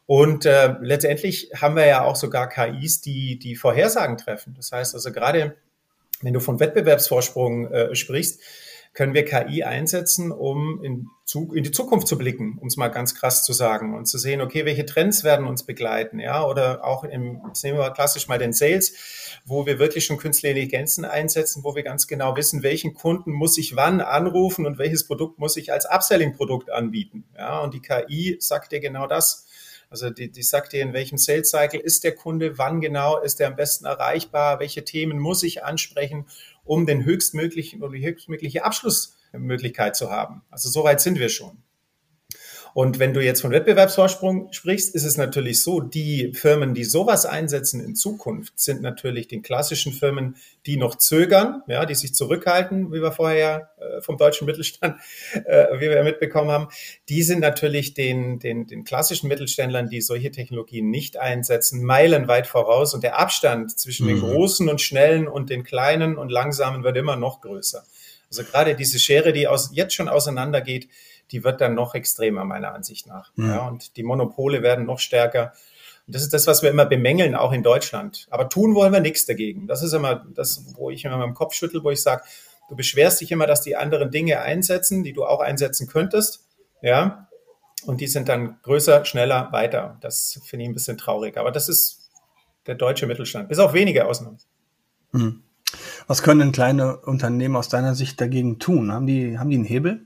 Und 0.07 0.45
äh, 0.45 0.75
letztendlich 0.81 1.49
haben 1.55 1.75
wir 1.75 1.85
ja 1.85 2.03
auch 2.03 2.15
sogar 2.15 2.47
KIs, 2.47 3.01
die 3.01 3.39
die 3.39 3.55
Vorhersagen 3.55 4.17
treffen. 4.17 4.53
Das 4.55 4.71
heißt 4.71 4.93
also 4.93 5.11
gerade, 5.11 5.55
wenn 6.25 6.33
du 6.33 6.39
von 6.39 6.59
Wettbewerbsvorsprung 6.59 7.67
äh, 7.67 7.95
sprichst, 7.95 8.41
können 8.95 9.13
wir 9.13 9.25
KI 9.25 9.63
einsetzen, 9.63 10.31
um 10.31 10.81
in, 10.81 11.09
in 11.53 11.63
die 11.63 11.71
Zukunft 11.71 12.07
zu 12.07 12.17
blicken, 12.17 12.57
um 12.61 12.67
es 12.67 12.77
mal 12.77 12.87
ganz 12.87 13.13
krass 13.13 13.43
zu 13.43 13.51
sagen 13.51 13.93
und 13.93 14.05
zu 14.05 14.17
sehen, 14.17 14.41
okay, 14.41 14.65
welche 14.65 14.85
Trends 14.85 15.25
werden 15.25 15.45
uns 15.45 15.63
begleiten, 15.63 16.17
ja, 16.17 16.45
oder 16.45 16.83
auch 16.85 17.03
im, 17.03 17.41
jetzt 17.47 17.63
nehmen 17.63 17.77
wir 17.77 17.91
klassisch 17.91 18.29
mal 18.29 18.39
den 18.39 18.53
Sales, 18.53 18.95
wo 19.45 19.65
wir 19.65 19.79
wirklich 19.79 20.05
schon 20.05 20.17
künstliche 20.17 20.53
Intelligenzen 20.53 21.03
einsetzen, 21.03 21.63
wo 21.65 21.75
wir 21.75 21.83
ganz 21.83 22.07
genau 22.07 22.37
wissen, 22.37 22.63
welchen 22.63 22.93
Kunden 22.93 23.33
muss 23.33 23.57
ich 23.57 23.75
wann 23.75 23.99
anrufen 23.99 24.65
und 24.65 24.79
welches 24.79 25.05
Produkt 25.05 25.39
muss 25.39 25.57
ich 25.57 25.73
als 25.73 25.85
Upselling-Produkt 25.85 26.71
anbieten, 26.71 27.25
ja, 27.37 27.59
und 27.59 27.73
die 27.73 27.81
KI 27.81 28.37
sagt 28.39 28.71
dir 28.71 28.79
genau 28.79 29.07
das. 29.07 29.45
Also 29.89 30.09
die, 30.09 30.31
die 30.31 30.43
sagt 30.43 30.73
dir, 30.73 30.81
in 30.81 30.93
welchem 30.93 31.17
Sales 31.17 31.49
Cycle 31.49 31.79
ist 31.79 32.03
der 32.03 32.13
Kunde, 32.13 32.57
wann 32.57 32.81
genau 32.81 33.19
ist 33.19 33.39
er 33.41 33.47
am 33.47 33.55
besten 33.55 33.85
erreichbar, 33.85 34.59
welche 34.59 34.83
Themen 34.83 35.19
muss 35.19 35.43
ich 35.43 35.63
ansprechen 35.63 36.25
um 36.65 36.85
den 36.85 37.05
höchstmöglichen 37.05 37.83
oder 37.83 37.93
die 37.93 38.05
höchstmögliche 38.05 38.65
Abschlussmöglichkeit 38.65 39.95
zu 39.95 40.11
haben. 40.11 40.41
Also 40.49 40.69
so 40.69 40.83
weit 40.83 40.99
sind 40.99 41.19
wir 41.19 41.29
schon. 41.29 41.61
Und 42.75 42.99
wenn 42.99 43.13
du 43.13 43.21
jetzt 43.21 43.39
von 43.39 43.51
Wettbewerbsvorsprung 43.51 44.51
sprichst, 44.51 44.93
ist 44.95 45.05
es 45.05 45.15
natürlich 45.15 45.63
so, 45.63 45.79
die 45.79 46.33
Firmen, 46.33 46.73
die 46.73 46.83
sowas 46.83 47.25
einsetzen 47.25 47.79
in 47.79 47.95
Zukunft, 47.95 48.59
sind 48.59 48.81
natürlich 48.81 49.29
den 49.29 49.43
klassischen 49.43 49.93
Firmen, 49.93 50.35
die 50.65 50.75
noch 50.75 50.95
zögern, 50.95 51.63
ja, 51.67 51.85
die 51.85 51.95
sich 51.95 52.13
zurückhalten, 52.13 52.91
wie 52.91 53.01
wir 53.01 53.13
vorher 53.13 53.69
äh, 53.77 54.01
vom 54.01 54.17
deutschen 54.17 54.45
Mittelstand, 54.45 54.99
äh, 55.45 55.67
wie 55.79 55.89
wir 55.89 56.03
mitbekommen 56.03 56.51
haben. 56.51 56.67
Die 57.07 57.23
sind 57.23 57.39
natürlich 57.39 57.93
den, 57.93 58.39
den, 58.39 58.67
den 58.67 58.83
klassischen 58.83 59.29
Mittelständlern, 59.29 59.87
die 59.87 60.01
solche 60.01 60.31
Technologien 60.31 60.89
nicht 60.89 61.15
einsetzen, 61.15 61.81
meilenweit 61.81 62.45
voraus. 62.45 62.93
Und 62.93 63.03
der 63.05 63.17
Abstand 63.17 63.79
zwischen 63.79 64.05
mhm. 64.05 64.09
den 64.09 64.19
großen 64.19 64.67
und 64.67 64.81
schnellen 64.81 65.29
und 65.29 65.49
den 65.49 65.63
kleinen 65.63 66.17
und 66.17 66.29
langsamen 66.29 66.83
wird 66.83 66.97
immer 66.97 67.15
noch 67.15 67.39
größer. 67.39 67.85
Also 68.29 68.43
gerade 68.43 68.75
diese 68.75 68.99
Schere, 68.99 69.31
die 69.31 69.47
aus, 69.47 69.69
jetzt 69.71 69.93
schon 69.93 70.09
auseinandergeht, 70.09 70.89
die 71.31 71.43
wird 71.43 71.61
dann 71.61 71.73
noch 71.73 71.95
extremer, 71.95 72.45
meiner 72.45 72.73
Ansicht 72.73 73.07
nach. 73.07 73.31
Mhm. 73.35 73.49
Ja, 73.49 73.67
und 73.67 73.97
die 73.97 74.03
Monopole 74.03 74.61
werden 74.61 74.85
noch 74.85 74.99
stärker. 74.99 75.53
Und 76.07 76.15
das 76.15 76.21
ist 76.21 76.33
das, 76.33 76.45
was 76.47 76.61
wir 76.61 76.69
immer 76.69 76.85
bemängeln, 76.85 77.35
auch 77.35 77.51
in 77.51 77.63
Deutschland. 77.63 78.27
Aber 78.29 78.49
tun 78.49 78.75
wollen 78.75 78.93
wir 78.93 78.99
nichts 78.99 79.25
dagegen. 79.25 79.67
Das 79.67 79.81
ist 79.81 79.93
immer 79.93 80.25
das, 80.35 80.63
wo 80.75 80.91
ich 80.91 81.03
immer 81.03 81.17
meinen 81.17 81.33
Kopf 81.33 81.53
schüttel, 81.53 81.83
wo 81.83 81.89
ich 81.89 82.01
sage, 82.01 82.23
du 82.69 82.75
beschwerst 82.75 83.21
dich 83.21 83.31
immer, 83.31 83.47
dass 83.47 83.61
die 83.61 83.75
anderen 83.75 84.11
Dinge 84.11 84.41
einsetzen, 84.41 85.03
die 85.03 85.13
du 85.13 85.25
auch 85.25 85.39
einsetzen 85.39 85.87
könntest. 85.87 86.45
Ja. 86.81 87.27
Und 87.85 88.01
die 88.01 88.07
sind 88.07 88.29
dann 88.29 88.57
größer, 88.63 89.05
schneller, 89.05 89.51
weiter. 89.51 89.97
Das 90.01 90.39
finde 90.45 90.63
ich 90.63 90.69
ein 90.69 90.73
bisschen 90.73 90.97
traurig. 90.97 91.37
Aber 91.37 91.51
das 91.51 91.69
ist 91.69 92.09
der 92.67 92.75
deutsche 92.75 93.07
Mittelstand. 93.07 93.49
Bis 93.49 93.59
auf 93.59 93.73
wenige 93.73 94.05
Ausnahmen. 94.05 94.37
Mhm. 95.11 95.43
Was 96.07 96.21
können 96.21 96.51
kleine 96.51 96.97
Unternehmen 96.97 97.55
aus 97.55 97.69
deiner 97.69 97.95
Sicht 97.95 98.21
dagegen 98.21 98.59
tun? 98.59 98.91
Haben 98.91 99.07
die, 99.07 99.39
haben 99.39 99.49
die 99.49 99.57
einen 99.57 99.65
Hebel? 99.65 100.05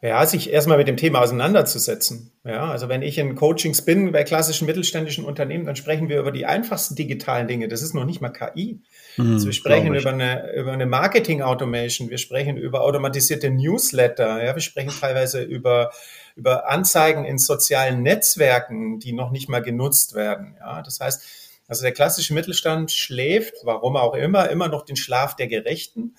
Ja, 0.00 0.24
sich 0.26 0.52
erstmal 0.52 0.78
mit 0.78 0.86
dem 0.86 0.96
Thema 0.96 1.20
auseinanderzusetzen. 1.20 2.30
Ja, 2.44 2.70
also 2.70 2.88
wenn 2.88 3.02
ich 3.02 3.18
in 3.18 3.34
Coachings 3.34 3.84
bin 3.84 4.12
bei 4.12 4.22
klassischen 4.22 4.66
mittelständischen 4.66 5.24
Unternehmen, 5.24 5.66
dann 5.66 5.74
sprechen 5.74 6.08
wir 6.08 6.20
über 6.20 6.30
die 6.30 6.46
einfachsten 6.46 6.94
digitalen 6.94 7.48
Dinge. 7.48 7.66
Das 7.66 7.82
ist 7.82 7.94
noch 7.94 8.04
nicht 8.04 8.20
mal 8.20 8.28
KI. 8.28 8.80
Mhm, 9.16 9.32
also 9.32 9.46
wir 9.46 9.52
sprechen 9.52 9.92
über 9.92 10.10
eine, 10.10 10.52
über 10.54 10.70
eine 10.70 10.86
Marketing 10.86 11.42
Automation. 11.42 12.10
Wir 12.10 12.18
sprechen 12.18 12.56
über 12.56 12.82
automatisierte 12.82 13.50
Newsletter. 13.50 14.44
Ja, 14.44 14.54
wir 14.54 14.62
sprechen 14.62 14.92
teilweise 15.00 15.42
über, 15.42 15.90
über 16.36 16.70
Anzeigen 16.70 17.24
in 17.24 17.38
sozialen 17.38 18.04
Netzwerken, 18.04 19.00
die 19.00 19.12
noch 19.12 19.32
nicht 19.32 19.48
mal 19.48 19.62
genutzt 19.62 20.14
werden. 20.14 20.54
Ja, 20.60 20.80
das 20.82 21.00
heißt, 21.00 21.24
also 21.66 21.82
der 21.82 21.92
klassische 21.92 22.34
Mittelstand 22.34 22.92
schläft, 22.92 23.54
warum 23.64 23.96
auch 23.96 24.14
immer, 24.14 24.48
immer 24.48 24.68
noch 24.68 24.84
den 24.84 24.96
Schlaf 24.96 25.34
der 25.34 25.48
Gerechten 25.48 26.14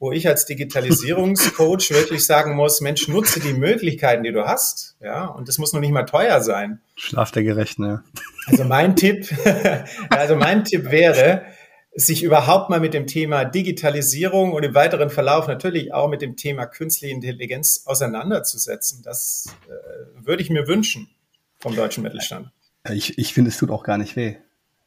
wo 0.00 0.10
ich 0.12 0.26
als 0.26 0.46
Digitalisierungscoach 0.46 1.90
wirklich 1.90 2.26
sagen 2.26 2.56
muss, 2.56 2.80
Mensch, 2.80 3.06
nutze 3.06 3.38
die 3.38 3.52
Möglichkeiten, 3.52 4.24
die 4.24 4.32
du 4.32 4.46
hast. 4.46 4.96
Ja, 5.00 5.26
und 5.26 5.46
das 5.46 5.58
muss 5.58 5.72
noch 5.72 5.80
nicht 5.80 5.92
mal 5.92 6.04
teuer 6.04 6.40
sein. 6.40 6.80
Schlaf 6.96 7.30
der 7.30 7.44
Gerechten, 7.44 7.84
ja. 7.84 8.02
Also 8.46 8.64
mein 8.64 8.96
Tipp, 8.96 9.28
also 10.10 10.34
mein 10.36 10.64
Tipp 10.64 10.90
wäre, 10.90 11.44
sich 11.92 12.22
überhaupt 12.22 12.70
mal 12.70 12.80
mit 12.80 12.94
dem 12.94 13.06
Thema 13.06 13.44
Digitalisierung 13.44 14.52
und 14.52 14.62
im 14.62 14.74
weiteren 14.74 15.10
Verlauf 15.10 15.48
natürlich 15.48 15.92
auch 15.92 16.08
mit 16.08 16.22
dem 16.22 16.36
Thema 16.36 16.64
künstliche 16.64 17.14
Intelligenz 17.14 17.82
auseinanderzusetzen. 17.84 19.02
Das 19.04 19.54
äh, 19.68 20.26
würde 20.26 20.42
ich 20.42 20.50
mir 20.50 20.66
wünschen 20.66 21.10
vom 21.58 21.76
deutschen 21.76 22.02
Mittelstand. 22.02 22.50
Ich, 22.90 23.18
ich 23.18 23.34
finde, 23.34 23.50
es 23.50 23.58
tut 23.58 23.70
auch 23.70 23.82
gar 23.82 23.98
nicht 23.98 24.16
weh. 24.16 24.36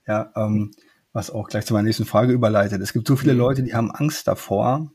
Ja, 0.07 0.31
ähm, 0.35 0.71
was 1.13 1.29
auch 1.29 1.47
gleich 1.47 1.65
zu 1.65 1.73
meiner 1.73 1.85
nächsten 1.85 2.05
Frage 2.05 2.33
überleitet. 2.33 2.81
Es 2.81 2.91
gibt 2.91 3.07
so 3.07 3.15
viele 3.15 3.33
mhm. 3.33 3.39
Leute, 3.39 3.63
die 3.63 3.75
haben 3.75 3.91
Angst 3.91 4.27
davor, 4.27 4.91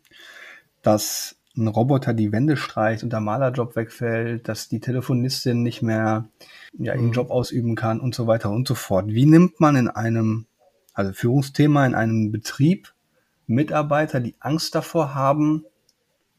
dass 0.83 1.37
ein 1.57 1.69
Roboter 1.69 2.14
die 2.14 2.33
Wände 2.33 2.57
streicht 2.57 3.03
und 3.03 3.12
der 3.12 3.21
Malerjob 3.21 3.77
wegfällt, 3.77 4.49
dass 4.49 4.69
die 4.69 4.81
Telefonistin 4.81 5.62
nicht 5.62 5.83
mehr 5.83 6.29
ja, 6.79 6.95
ihren 6.95 7.07
mhm. 7.07 7.12
Job 7.12 7.31
ausüben 7.31 7.75
kann 7.75 8.01
und 8.01 8.14
so 8.14 8.27
weiter 8.27 8.51
und 8.51 8.67
so 8.69 8.75
fort. 8.75 9.09
Wie 9.09 9.27
nimmt 9.27 9.61
man 9.61 9.77
in 9.77 9.88
einem, 9.88 10.47
also 10.95 11.12
Führungsthema, 11.12 11.85
in 11.85 11.95
einem 11.95 12.31
Betrieb 12.31 12.95
Mitarbeiter, 13.47 14.21
die 14.21 14.37
Angst 14.41 14.75
davor 14.75 15.14
haben, 15.14 15.64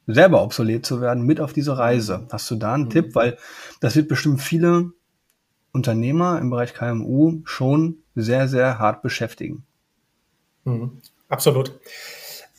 selber 0.08 0.42
obsolet 0.42 0.86
zu 0.86 1.02
werden, 1.02 1.26
mit 1.26 1.42
auf 1.42 1.54
diese 1.54 1.78
Reise? 1.78 2.28
Hast 2.32 2.50
du 2.50 2.56
da 2.56 2.74
einen 2.74 2.86
mhm. 2.86 2.90
Tipp? 2.90 3.16
Weil 3.16 3.38
das 3.82 3.96
wird 3.96 4.08
bestimmt 4.08 4.42
viele 4.42 4.92
Unternehmer 5.72 6.40
im 6.40 6.50
Bereich 6.50 6.74
KMU 6.74 7.42
schon 7.44 7.98
sehr, 8.16 8.48
sehr 8.48 8.80
hart 8.80 9.02
beschäftigen. 9.02 9.66
Mhm. 10.64 11.02
Absolut. 11.28 11.80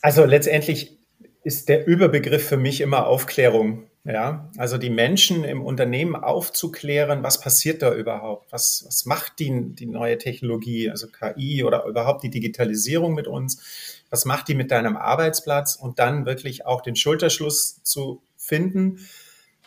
Also 0.02 0.24
letztendlich 0.24 0.99
ist 1.42 1.68
der 1.68 1.86
Überbegriff 1.86 2.46
für 2.46 2.56
mich 2.56 2.80
immer 2.80 3.06
Aufklärung. 3.06 3.86
Ja, 4.02 4.48
also 4.56 4.78
die 4.78 4.88
Menschen 4.88 5.44
im 5.44 5.60
Unternehmen 5.60 6.16
aufzuklären, 6.16 7.22
was 7.22 7.38
passiert 7.38 7.82
da 7.82 7.94
überhaupt? 7.94 8.50
Was, 8.50 8.82
was 8.86 9.04
macht 9.04 9.38
die, 9.38 9.74
die 9.74 9.84
neue 9.84 10.16
Technologie, 10.16 10.88
also 10.88 11.06
KI 11.08 11.64
oder 11.64 11.84
überhaupt 11.84 12.22
die 12.22 12.30
Digitalisierung 12.30 13.12
mit 13.12 13.28
uns? 13.28 14.02
Was 14.08 14.24
macht 14.24 14.48
die 14.48 14.54
mit 14.54 14.70
deinem 14.70 14.96
Arbeitsplatz? 14.96 15.76
Und 15.76 15.98
dann 15.98 16.24
wirklich 16.24 16.64
auch 16.64 16.80
den 16.80 16.96
Schulterschluss 16.96 17.82
zu 17.82 18.22
finden. 18.38 19.06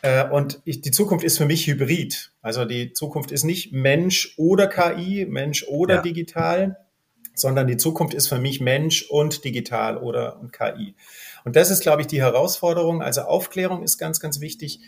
Äh, 0.01 0.27
und 0.27 0.62
ich, 0.65 0.81
die 0.81 0.91
Zukunft 0.91 1.23
ist 1.23 1.38
für 1.38 1.45
mich 1.45 1.67
hybrid. 1.67 2.31
Also 2.41 2.65
die 2.65 2.91
Zukunft 2.91 3.31
ist 3.31 3.43
nicht 3.43 3.71
Mensch 3.71 4.33
oder 4.38 4.65
KI, 4.65 5.27
Mensch 5.29 5.63
oder 5.67 5.95
ja. 5.95 6.01
digital, 6.01 6.77
sondern 7.34 7.67
die 7.67 7.78
Zukunft 7.78 8.13
ist 8.13 8.28
für 8.28 8.39
mich 8.39 8.62
Mensch 8.62 9.04
und 9.10 9.43
digital 9.43 9.98
oder 9.98 10.39
und 10.39 10.54
KI. 10.54 10.96
Und 11.43 11.56
das 11.56 11.72
ist, 11.72 11.82
glaube 11.82 12.02
ich, 12.02 12.08
die 12.08 12.22
Herausforderung. 12.22 13.02
Also 13.02 13.22
Aufklärung 13.22 13.84
ist 13.84 13.98
ganz, 13.98 14.19
ganz 14.19 14.39
wichtig. 14.39 14.80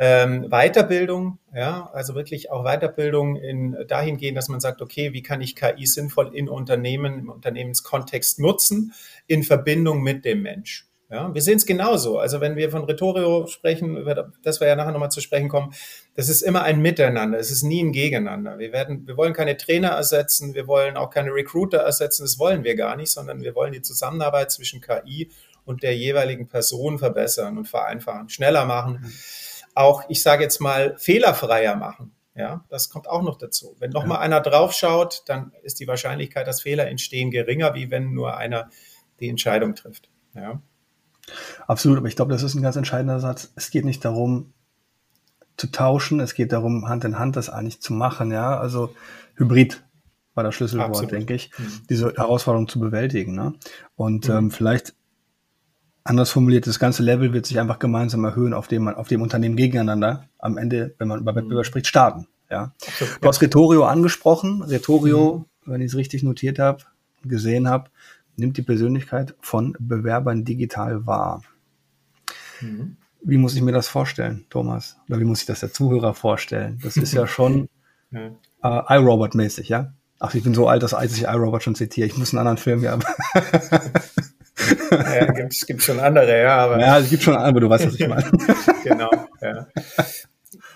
Ähm, 0.00 0.48
Weiterbildung, 0.50 1.38
ja, 1.52 1.90
also 1.92 2.14
wirklich 2.14 2.52
auch 2.52 2.64
Weiterbildung 2.64 3.34
in 3.34 3.76
dahingehend, 3.88 4.38
dass 4.38 4.48
man 4.48 4.60
sagt, 4.60 4.80
okay, 4.80 5.12
wie 5.12 5.22
kann 5.22 5.40
ich 5.40 5.56
KI 5.56 5.86
sinnvoll 5.86 6.30
in 6.34 6.48
Unternehmen, 6.48 7.18
im 7.18 7.28
Unternehmenskontext 7.28 8.38
nutzen, 8.38 8.92
in 9.26 9.42
Verbindung 9.42 10.02
mit 10.02 10.24
dem 10.24 10.42
Mensch. 10.42 10.87
Ja, 11.10 11.32
wir 11.32 11.40
sehen 11.40 11.56
es 11.56 11.64
genauso. 11.64 12.18
Also 12.18 12.42
wenn 12.42 12.56
wir 12.56 12.70
von 12.70 12.84
Rhetorio 12.84 13.46
sprechen, 13.46 14.06
das 14.42 14.60
wir 14.60 14.68
ja 14.68 14.76
nachher 14.76 14.92
nochmal 14.92 15.10
zu 15.10 15.22
sprechen 15.22 15.48
kommen, 15.48 15.72
das 16.14 16.28
ist 16.28 16.42
immer 16.42 16.62
ein 16.62 16.80
Miteinander. 16.80 17.38
Es 17.38 17.50
ist 17.50 17.62
nie 17.62 17.82
ein 17.82 17.92
Gegeneinander. 17.92 18.58
Wir 18.58 18.72
werden, 18.72 19.06
wir 19.06 19.16
wollen 19.16 19.32
keine 19.32 19.56
Trainer 19.56 19.88
ersetzen. 19.88 20.52
Wir 20.52 20.66
wollen 20.66 20.98
auch 20.98 21.08
keine 21.08 21.32
Recruiter 21.32 21.78
ersetzen. 21.78 22.24
Das 22.24 22.38
wollen 22.38 22.62
wir 22.62 22.74
gar 22.74 22.94
nicht, 22.94 23.10
sondern 23.10 23.40
wir 23.40 23.54
wollen 23.54 23.72
die 23.72 23.80
Zusammenarbeit 23.80 24.50
zwischen 24.50 24.82
KI 24.82 25.30
und 25.64 25.82
der 25.82 25.96
jeweiligen 25.96 26.46
Person 26.46 26.98
verbessern 26.98 27.56
und 27.56 27.68
vereinfachen, 27.68 28.28
schneller 28.28 28.66
machen. 28.66 29.00
Mhm. 29.02 29.12
auch, 29.74 30.02
ich 30.08 30.22
sage 30.22 30.42
jetzt 30.42 30.60
mal, 30.60 30.96
fehlerfreier 30.98 31.76
machen. 31.76 32.12
Ja, 32.34 32.64
das 32.68 32.88
kommt 32.90 33.08
auch 33.08 33.22
noch 33.22 33.36
dazu. 33.36 33.74
Wenn 33.78 33.90
noch 33.90 34.06
ja. 34.06 34.18
einer 34.18 34.40
draufschaut, 34.40 35.22
dann 35.26 35.52
ist 35.62 35.80
die 35.80 35.88
Wahrscheinlichkeit, 35.88 36.46
dass 36.46 36.62
Fehler 36.62 36.86
entstehen, 36.86 37.30
geringer, 37.30 37.74
wie 37.74 37.90
wenn 37.90 38.12
nur 38.12 38.36
einer 38.36 38.70
die 39.20 39.28
Entscheidung 39.28 39.74
trifft. 39.74 40.08
Ja. 40.34 40.60
Absolut, 41.66 41.98
aber 41.98 42.08
ich 42.08 42.16
glaube, 42.16 42.32
das 42.32 42.42
ist 42.42 42.54
ein 42.54 42.62
ganz 42.62 42.76
entscheidender 42.76 43.20
Satz. 43.20 43.52
Es 43.56 43.70
geht 43.70 43.84
nicht 43.84 44.04
darum, 44.04 44.52
zu 45.56 45.70
tauschen, 45.70 46.20
es 46.20 46.34
geht 46.34 46.52
darum, 46.52 46.88
Hand 46.88 47.04
in 47.04 47.18
Hand 47.18 47.36
das 47.36 47.50
eigentlich 47.50 47.80
zu 47.80 47.92
machen, 47.92 48.30
ja. 48.30 48.58
Also 48.58 48.94
Hybrid 49.36 49.82
war 50.34 50.44
das 50.44 50.54
Schlüsselwort, 50.54 50.90
Absolut. 50.90 51.12
denke 51.12 51.34
ich, 51.34 51.50
mhm. 51.58 51.82
diese 51.90 52.14
Herausforderung 52.14 52.68
zu 52.68 52.78
bewältigen. 52.78 53.34
Ne? 53.34 53.54
Und 53.96 54.28
mhm. 54.28 54.34
ähm, 54.34 54.50
vielleicht 54.52 54.94
anders 56.04 56.30
formuliert, 56.30 56.66
das 56.66 56.78
ganze 56.78 57.02
Level 57.02 57.32
wird 57.32 57.44
sich 57.44 57.58
einfach 57.58 57.80
gemeinsam 57.80 58.24
erhöhen, 58.24 58.54
auf 58.54 58.68
dem 58.68 58.84
man, 58.84 58.94
auf 58.94 59.08
dem 59.08 59.20
Unternehmen 59.20 59.56
gegeneinander 59.56 60.28
am 60.38 60.56
Ende, 60.56 60.94
wenn 60.98 61.08
man 61.08 61.20
über 61.20 61.34
Wettbewerb 61.34 61.64
mhm. 61.64 61.68
spricht, 61.68 61.88
starten. 61.88 62.28
Ja. 62.50 62.72
Du 63.20 63.28
hast 63.28 63.42
Retorio 63.42 63.84
angesprochen. 63.84 64.62
Retorio, 64.62 65.44
mhm. 65.64 65.72
wenn 65.72 65.80
ich 65.80 65.88
es 65.88 65.96
richtig 65.96 66.22
notiert 66.22 66.60
habe, 66.60 66.84
gesehen 67.24 67.68
habe, 67.68 67.90
nimmt 68.38 68.56
die 68.56 68.62
Persönlichkeit 68.62 69.34
von 69.40 69.76
Bewerbern 69.78 70.44
digital 70.44 71.06
wahr. 71.06 71.42
Mhm. 72.60 72.96
Wie 73.22 73.36
muss 73.36 73.56
ich 73.56 73.62
mir 73.62 73.72
das 73.72 73.88
vorstellen, 73.88 74.46
Thomas? 74.48 74.96
Oder 75.08 75.18
wie 75.20 75.24
muss 75.24 75.40
ich 75.40 75.46
das 75.46 75.60
der 75.60 75.72
Zuhörer 75.72 76.14
vorstellen? 76.14 76.78
Das 76.82 76.96
ist 76.96 77.12
ja 77.12 77.26
schon 77.26 77.68
äh, 78.12 78.30
iRobot-mäßig, 78.62 79.68
ja? 79.68 79.92
Ach, 80.20 80.34
ich 80.34 80.42
bin 80.42 80.54
so 80.54 80.68
alt, 80.68 80.82
dass 80.82 80.92
ich 80.92 81.22
iRobot 81.22 81.62
schon 81.62 81.74
zitiere. 81.74 82.06
Ich 82.06 82.16
muss 82.16 82.32
einen 82.32 82.40
anderen 82.40 82.58
Film 82.58 82.80
hier 82.80 82.92
haben. 82.92 83.02
ja, 84.90 85.32
gibt 85.32 85.52
es 85.52 85.84
schon 85.84 86.00
andere, 86.00 86.42
ja. 86.42 86.56
Aber 86.58 86.80
ja, 86.80 86.98
es 86.98 87.10
gibt 87.10 87.22
schon 87.22 87.34
andere, 87.34 87.48
aber 87.48 87.60
du 87.60 87.68
weißt, 87.68 87.86
was 87.86 87.94
ich 87.94 88.08
meine. 88.08 88.30
genau, 88.84 89.10
ja. 89.40 89.66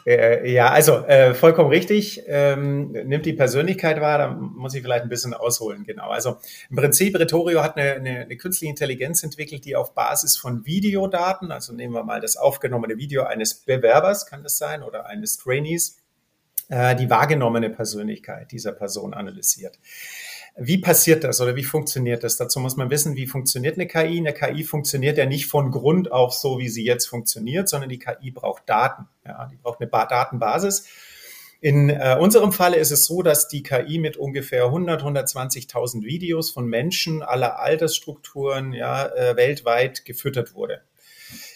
Äh, 0.07 0.51
ja, 0.53 0.71
also 0.71 1.05
äh, 1.07 1.35
vollkommen 1.35 1.71
richtig. 1.71 2.23
Ähm, 2.27 2.93
nimmt 2.93 3.27
die 3.27 3.33
Persönlichkeit 3.33 4.01
wahr, 4.01 4.19
da 4.19 4.29
muss 4.29 4.75
ich 4.75 4.83
vielleicht 4.83 5.05
ein 5.05 5.09
bisschen 5.09 5.35
ausholen. 5.35 5.85
Genau. 5.85 6.09
Also 6.09 6.39
im 6.71 6.77
Prinzip, 6.77 7.19
Retorio 7.19 7.63
hat 7.63 7.77
eine, 7.77 7.93
eine, 7.93 8.21
eine 8.21 8.37
künstliche 8.37 8.71
Intelligenz 8.71 9.23
entwickelt, 9.23 9.65
die 9.65 9.77
auf 9.77 9.95
Basis 9.95 10.37
von 10.37 10.67
Videodaten, 10.67 11.53
also 11.53 11.73
nehmen 11.73 11.95
wir 11.95 12.05
mal 12.05 12.21
das 12.21 12.37
aufgenommene 12.37 12.97
Video 12.97 13.23
eines 13.25 13.55
Bewerbers, 13.55 14.27
kann 14.27 14.43
das 14.43 14.59
sein, 14.59 14.83
oder 14.83 15.07
eines 15.07 15.39
Trainees, 15.39 15.99
äh, 16.69 16.97
die 16.97 17.11
wahrgenommene 17.11 17.71
Persönlichkeit 17.71 18.51
dieser 18.51 18.73
Person 18.73 19.15
analysiert. 19.15 19.79
Wie 20.57 20.79
passiert 20.79 21.25
das 21.25 21.41
oder 21.41 21.57
wie 21.57 21.65
funktioniert 21.65 22.25
das? 22.25 22.37
Dazu 22.37 22.61
muss 22.61 22.77
man 22.77 22.91
wissen, 22.91 23.17
wie 23.17 23.27
funktioniert 23.27 23.77
eine 23.77 23.87
KI. 23.87 24.19
Eine 24.19 24.35
KI 24.35 24.65
funktioniert 24.65 25.17
ja 25.17 25.25
nicht 25.25 25.47
von 25.47 25.71
Grund 25.71 26.13
auf 26.13 26.35
so, 26.35 26.59
wie 26.59 26.69
sie 26.69 26.85
jetzt 26.85 27.07
funktioniert, 27.07 27.69
sondern 27.69 27.89
die 27.89 27.99
KI 27.99 28.31
braucht 28.31 28.69
Daten. 28.69 29.09
Ja, 29.27 29.49
die 29.51 29.57
braucht 29.57 29.81
eine 29.81 29.89
ba 29.89 30.05
Datenbasis. 30.05 30.87
In 31.63 31.91
äh, 31.91 32.17
unserem 32.21 32.53
Falle 32.53 32.77
ist 32.77 32.91
es 32.91 33.07
so, 33.07 33.23
dass 33.23 33.49
die 33.49 33.63
KI 33.63 33.99
mit 33.99 34.17
ungefähr 34.17 34.65
100, 34.65 35.03
120.000 35.03 36.03
Videos 36.03 36.51
von 36.51 36.67
Menschen 36.67 37.23
aller 37.23 37.61
Altersstrukturen 37.61 38.73
ja, 38.73 39.07
äh, 39.07 39.37
weltweit 39.37 40.05
gefüttert 40.05 40.55
wurde. 40.55 40.83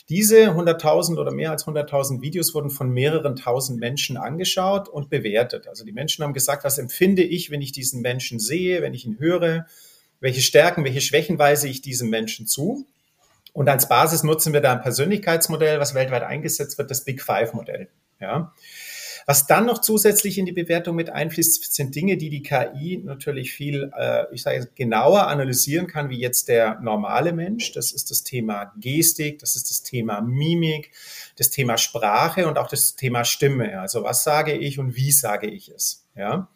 Diese 0.08 0.50
100.000 0.50 1.18
oder 1.18 1.32
mehr 1.32 1.50
als 1.50 1.66
100.000 1.66 2.20
Videos 2.20 2.54
wurden 2.54 2.70
von 2.70 2.90
mehreren 2.90 3.34
tausend 3.34 3.80
Menschen 3.80 4.16
angeschaut 4.16 4.88
und 4.88 5.10
bewertet. 5.10 5.66
Also 5.66 5.84
die 5.84 5.92
Menschen 5.92 6.22
haben 6.22 6.32
gesagt, 6.32 6.62
was 6.62 6.78
empfinde 6.78 7.22
ich, 7.22 7.50
wenn 7.50 7.60
ich 7.60 7.72
diesen 7.72 8.02
Menschen 8.02 8.38
sehe, 8.38 8.82
wenn 8.82 8.94
ich 8.94 9.04
ihn 9.04 9.18
höre, 9.18 9.66
welche 10.20 10.42
Stärken, 10.42 10.84
welche 10.84 11.00
Schwächen 11.00 11.38
weise 11.38 11.68
ich 11.68 11.82
diesem 11.82 12.08
Menschen 12.08 12.46
zu. 12.46 12.86
Und 13.52 13.68
als 13.68 13.88
Basis 13.88 14.22
nutzen 14.22 14.52
wir 14.52 14.60
da 14.60 14.72
ein 14.72 14.82
Persönlichkeitsmodell, 14.82 15.80
was 15.80 15.94
weltweit 15.94 16.22
eingesetzt 16.22 16.78
wird, 16.78 16.90
das 16.90 17.04
Big 17.04 17.22
Five 17.22 17.52
Modell. 17.54 17.88
Ja. 18.20 18.52
Was 19.28 19.48
dann 19.48 19.66
noch 19.66 19.80
zusätzlich 19.80 20.38
in 20.38 20.46
die 20.46 20.52
Bewertung 20.52 20.94
mit 20.94 21.10
einfließt, 21.10 21.74
sind 21.74 21.96
Dinge, 21.96 22.16
die 22.16 22.30
die 22.30 22.44
KI 22.44 23.02
natürlich 23.04 23.52
viel, 23.52 23.90
äh, 23.98 24.26
ich 24.32 24.42
sage 24.42 24.68
genauer 24.76 25.26
analysieren 25.26 25.88
kann, 25.88 26.10
wie 26.10 26.20
jetzt 26.20 26.46
der 26.46 26.78
normale 26.78 27.32
Mensch. 27.32 27.72
Das 27.72 27.90
ist 27.90 28.12
das 28.12 28.22
Thema 28.22 28.72
Gestik, 28.78 29.40
das 29.40 29.56
ist 29.56 29.68
das 29.68 29.82
Thema 29.82 30.20
Mimik, 30.20 30.92
das 31.36 31.50
Thema 31.50 31.76
Sprache 31.76 32.46
und 32.46 32.56
auch 32.56 32.68
das 32.68 32.94
Thema 32.94 33.24
Stimme. 33.24 33.80
Also 33.80 34.04
was 34.04 34.22
sage 34.22 34.52
ich 34.52 34.78
und 34.78 34.94
wie 34.94 35.10
sage 35.10 35.48
ich 35.48 35.70
es? 35.70 36.06
Ja. 36.14 36.48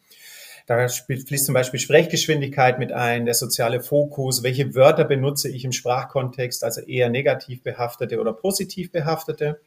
Da 0.65 0.87
fließt 0.87 1.45
zum 1.45 1.53
Beispiel 1.53 1.79
Sprechgeschwindigkeit 1.81 2.79
mit 2.79 2.93
ein, 2.93 3.25
der 3.25 3.33
soziale 3.33 3.81
Fokus, 3.81 4.43
welche 4.43 4.73
Wörter 4.75 5.03
benutze 5.03 5.49
ich 5.49 5.65
im 5.65 5.73
Sprachkontext, 5.73 6.63
also 6.63 6.79
eher 6.79 7.09
negativ 7.09 7.63
behaftete 7.63 8.21
oder 8.21 8.31
positiv 8.31 8.93
behaftete. 8.93 9.59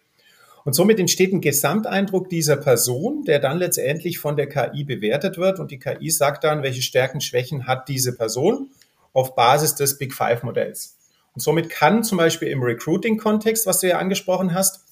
Und 0.64 0.72
somit 0.72 0.98
entsteht 0.98 1.32
ein 1.32 1.42
Gesamteindruck 1.42 2.30
dieser 2.30 2.56
Person, 2.56 3.24
der 3.24 3.38
dann 3.38 3.58
letztendlich 3.58 4.18
von 4.18 4.36
der 4.36 4.48
KI 4.48 4.84
bewertet 4.84 5.36
wird. 5.36 5.60
Und 5.60 5.70
die 5.70 5.78
KI 5.78 6.10
sagt 6.10 6.44
dann, 6.44 6.62
welche 6.62 6.82
Stärken, 6.82 7.20
Schwächen 7.20 7.66
hat 7.66 7.88
diese 7.88 8.16
Person 8.16 8.70
auf 9.12 9.34
Basis 9.34 9.74
des 9.74 9.98
Big 9.98 10.14
Five 10.14 10.42
Modells. 10.42 10.96
Und 11.34 11.40
somit 11.40 11.68
kann 11.68 12.02
zum 12.02 12.16
Beispiel 12.18 12.48
im 12.48 12.62
Recruiting-Kontext, 12.62 13.66
was 13.66 13.80
du 13.80 13.88
ja 13.88 13.98
angesprochen 13.98 14.54
hast, 14.54 14.84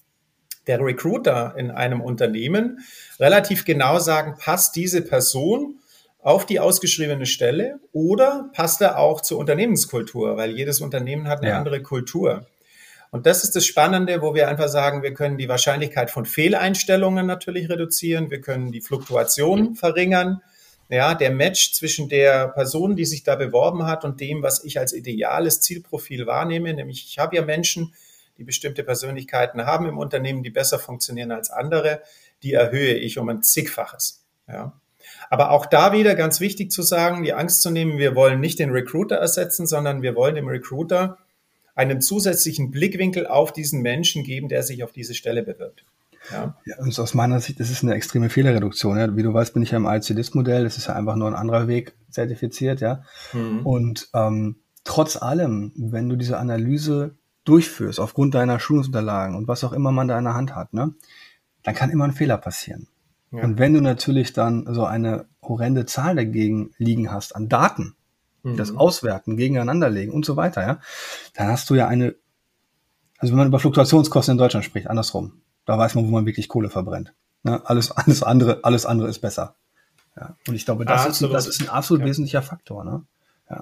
der 0.67 0.81
Recruiter 0.81 1.55
in 1.57 1.71
einem 1.71 2.01
Unternehmen 2.01 2.81
relativ 3.19 3.65
genau 3.65 3.99
sagen, 3.99 4.37
passt 4.39 4.77
diese 4.77 5.03
Person 5.03 5.79
auf 6.21 6.47
die 6.47 6.61
ausgeschriebene 6.61 7.27
Stelle 7.27 7.81
oder 7.93 8.51
passt 8.53 8.81
er 8.81 8.99
auch 8.99 9.23
zur 9.23 9.39
Unternehmenskultur, 9.39 10.37
weil 10.37 10.53
jedes 10.53 10.81
Unternehmen 10.81 11.27
hat 11.27 11.41
eine 11.41 11.51
ja. 11.51 11.59
andere 11.59 11.83
Kultur. 11.83 12.47
Und 13.13 13.27
das 13.27 13.45
ist 13.45 13.55
das 13.55 13.67
Spannende, 13.67 14.23
wo 14.23 14.35
wir 14.35 14.49
einfach 14.49 14.69
sagen, 14.69 15.03
wir 15.03 15.13
können 15.13 15.37
die 15.37 15.49
Wahrscheinlichkeit 15.49 16.11
von 16.11 16.25
Fehleinstellungen 16.25 17.27
natürlich 17.27 17.69
reduzieren, 17.69 18.31
wir 18.31 18.41
können 18.41 18.73
die 18.73 18.81
Fluktuation 18.81 19.75
verringern. 19.77 20.41
Ja, 20.89 21.15
der 21.15 21.31
Match 21.31 21.73
zwischen 21.75 22.09
der 22.09 22.49
Person, 22.49 22.97
die 22.97 23.05
sich 23.05 23.23
da 23.23 23.37
beworben 23.37 23.87
hat 23.87 24.05
und 24.05 24.21
dem, 24.21 24.43
was 24.43 24.65
ich 24.65 24.79
als 24.79 24.95
ideales 24.95 25.61
Zielprofil 25.61 26.27
wahrnehme, 26.27 26.73
nämlich 26.73 27.07
ich 27.07 27.19
habe 27.19 27.37
ja 27.37 27.45
Menschen, 27.45 27.93
die 28.39 28.45
bestimmte 28.45 28.83
Persönlichkeiten 28.83 29.67
haben 29.67 29.87
im 29.87 29.99
Unternehmen, 29.99 30.43
die 30.43 30.51
besser 30.51 30.79
funktionieren 30.79 31.33
als 31.33 31.51
andere, 31.51 32.01
die 32.43 32.55
erhöhe 32.55 32.95
ich 32.95 33.19
um 33.19 33.29
ein 33.29 33.43
zigfaches. 33.43 34.25
Ja. 34.49 34.81
Aber 35.29 35.51
auch 35.51 35.67
da 35.67 35.93
wieder 35.93 36.15
ganz 36.15 36.41
wichtig 36.41 36.73
zu 36.73 36.81
sagen, 36.81 37.25
die 37.25 37.35
Angst 37.35 37.61
zu 37.61 37.71
nehmen, 37.71 37.99
wir 37.99 38.15
wollen 38.15 38.41
nicht 38.41 38.59
den 38.59 38.71
Recruiter 38.71 39.17
ersetzen, 39.17 39.67
sondern 39.67 40.01
wir 40.01 40.15
wollen 40.15 40.35
dem 40.35 40.49
Recruiter 40.49 41.19
einen 41.75 42.01
zusätzlichen 42.01 42.71
Blickwinkel 42.71 43.27
auf 43.27 43.53
diesen 43.53 43.83
Menschen 43.83 44.25
geben, 44.25 44.49
der 44.49 44.63
sich 44.63 44.85
auf 44.85 44.93
diese 44.93 45.15
Stelle 45.15 45.43
bewirbt. 45.43 45.85
Ja. 46.31 46.57
ja 46.65 46.79
und 46.79 46.97
aus 46.99 47.15
meiner 47.15 47.41
Sicht 47.41 47.59
das 47.61 47.71
ist 47.71 47.83
eine 47.83 47.95
extreme 47.95 48.31
Fehlerreduktion. 48.31 48.99
Ja. 48.99 49.17
Wie 49.17 49.23
du 49.23 49.33
weißt, 49.33 49.55
bin 49.55 49.63
ich 49.63 49.71
ja 49.71 49.79
im 49.79 49.87
ICDIS-Modell. 49.87 50.65
Das 50.65 50.77
ist 50.77 50.89
ja 50.89 50.95
einfach 50.95 51.17
nur 51.17 51.29
ein 51.29 51.35
anderer 51.35 51.69
Weg 51.69 51.95
zertifiziert. 52.11 52.81
Ja. 52.81 53.03
Mhm. 53.33 53.67
Und 53.67 54.09
ähm, 54.15 54.57
trotz 54.85 55.17
allem, 55.17 55.73
wenn 55.77 56.09
du 56.09 56.17
diese 56.17 56.39
Analyse 56.39 57.17
durchführst, 57.45 57.99
aufgrund 57.99 58.35
deiner 58.35 58.61
Schulungsunterlagen 58.61 59.37
und 59.37 59.49
was 59.49 59.65
auch 59.65 59.73
immer 59.73 59.91
man 59.91 60.09
da 60.09 60.19
in 60.19 60.25
der 60.25 60.35
Hand 60.35 60.55
hat, 60.55 60.73
ne, 60.75 60.95
dann 61.63 61.75
kann 61.75 61.91
immer 61.91 62.05
ein 62.05 62.13
Fehler 62.13 62.39
passieren. 62.39 62.89
Ja. 63.33 63.43
Und 63.43 63.59
wenn 63.59 63.75
du 63.75 63.81
natürlich 63.81 64.33
dann 64.33 64.67
so 64.73 64.85
eine 64.85 65.27
horrende 65.43 65.87
Zahl 65.87 66.15
dagegen 66.15 66.73
liegen 66.79 67.11
hast 67.11 67.35
an 67.35 67.49
Daten, 67.49 67.95
mhm. 68.43 68.57
das 68.57 68.77
auswerten, 68.77 69.37
gegeneinander 69.37 69.91
legen 69.91 70.13
und 70.13 70.25
so 70.25 70.37
weiter, 70.37 70.63
ja, 70.63 70.81
dann 71.35 71.49
hast 71.49 71.69
du 71.71 71.75
ja 71.75 71.89
eine, 71.89 72.15
also 73.19 73.33
wenn 73.33 73.39
man 73.39 73.49
über 73.49 73.59
Fluktuationskosten 73.59 74.33
in 74.33 74.39
Deutschland 74.39 74.65
spricht, 74.65 74.89
andersrum, 74.89 75.41
da 75.65 75.79
weiß 75.79 75.95
man, 75.95 76.07
wo 76.07 76.11
man 76.11 76.27
wirklich 76.27 76.49
Kohle 76.49 76.71
verbrennt. 76.71 77.13
Ne? 77.43 77.61
Alles, 77.65 77.91
alles 77.97 78.23
andere, 78.23 78.61
alles 78.63 78.87
andere 78.87 79.09
ist 79.09 79.21
besser. 79.21 79.55
Ja. 80.17 80.37
Und 80.47 80.55
ich 80.55 80.65
glaube, 80.65 80.85
das, 80.85 81.07
ist, 81.07 81.23
das 81.23 81.47
ist 81.47 81.63
ein 81.63 81.69
absolut 81.69 82.03
ja. 82.03 82.09
wesentlicher 82.09 82.43
Faktor. 82.43 82.85
Ne? 82.85 83.03
Ja. 83.49 83.61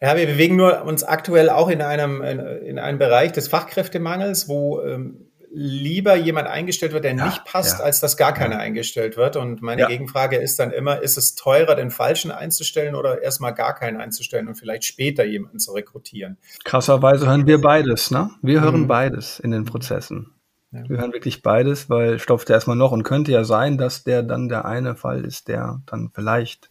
Ja, 0.00 0.16
wir 0.16 0.26
bewegen 0.26 0.56
nur 0.56 0.82
uns 0.82 1.04
aktuell 1.04 1.48
auch 1.48 1.68
in 1.68 1.80
einem, 1.80 2.22
in, 2.22 2.40
in 2.40 2.78
einem 2.80 2.98
Bereich 2.98 3.30
des 3.30 3.46
Fachkräftemangels, 3.46 4.48
wo 4.48 4.82
ähm, 4.82 5.28
lieber 5.54 6.14
jemand 6.14 6.48
eingestellt 6.48 6.92
wird, 6.92 7.04
der 7.04 7.14
ja, 7.14 7.26
nicht 7.26 7.44
passt, 7.44 7.78
ja. 7.78 7.84
als 7.84 8.00
dass 8.00 8.16
gar 8.16 8.32
keiner 8.32 8.56
ja. 8.56 8.60
eingestellt 8.60 9.16
wird. 9.16 9.36
Und 9.36 9.62
meine 9.62 9.86
Gegenfrage 9.86 10.36
ist 10.36 10.58
dann 10.58 10.70
immer, 10.70 11.00
ist 11.02 11.18
es 11.18 11.34
teurer, 11.34 11.74
den 11.74 11.90
Falschen 11.90 12.30
einzustellen 12.30 12.94
oder 12.94 13.22
erstmal 13.22 13.54
gar 13.54 13.74
keinen 13.74 14.00
einzustellen 14.00 14.48
und 14.48 14.54
vielleicht 14.54 14.84
später 14.84 15.24
jemanden 15.24 15.58
zu 15.58 15.72
rekrutieren? 15.72 16.38
Krasserweise 16.64 17.26
hören 17.26 17.46
wir 17.46 17.60
beides, 17.60 18.10
ne? 18.10 18.30
Wir 18.40 18.60
hören 18.62 18.82
mhm. 18.82 18.88
beides 18.88 19.40
in 19.40 19.50
den 19.50 19.64
Prozessen. 19.64 20.34
Wir 20.70 20.96
hören 20.96 21.12
wirklich 21.12 21.42
beides, 21.42 21.90
weil 21.90 22.18
stopft 22.18 22.48
er 22.48 22.54
erstmal 22.54 22.76
noch 22.76 22.92
und 22.92 23.02
könnte 23.02 23.30
ja 23.30 23.44
sein, 23.44 23.76
dass 23.76 24.04
der 24.04 24.22
dann 24.22 24.48
der 24.48 24.64
eine 24.64 24.96
Fall 24.96 25.22
ist, 25.26 25.48
der 25.48 25.82
dann 25.84 26.10
vielleicht 26.14 26.70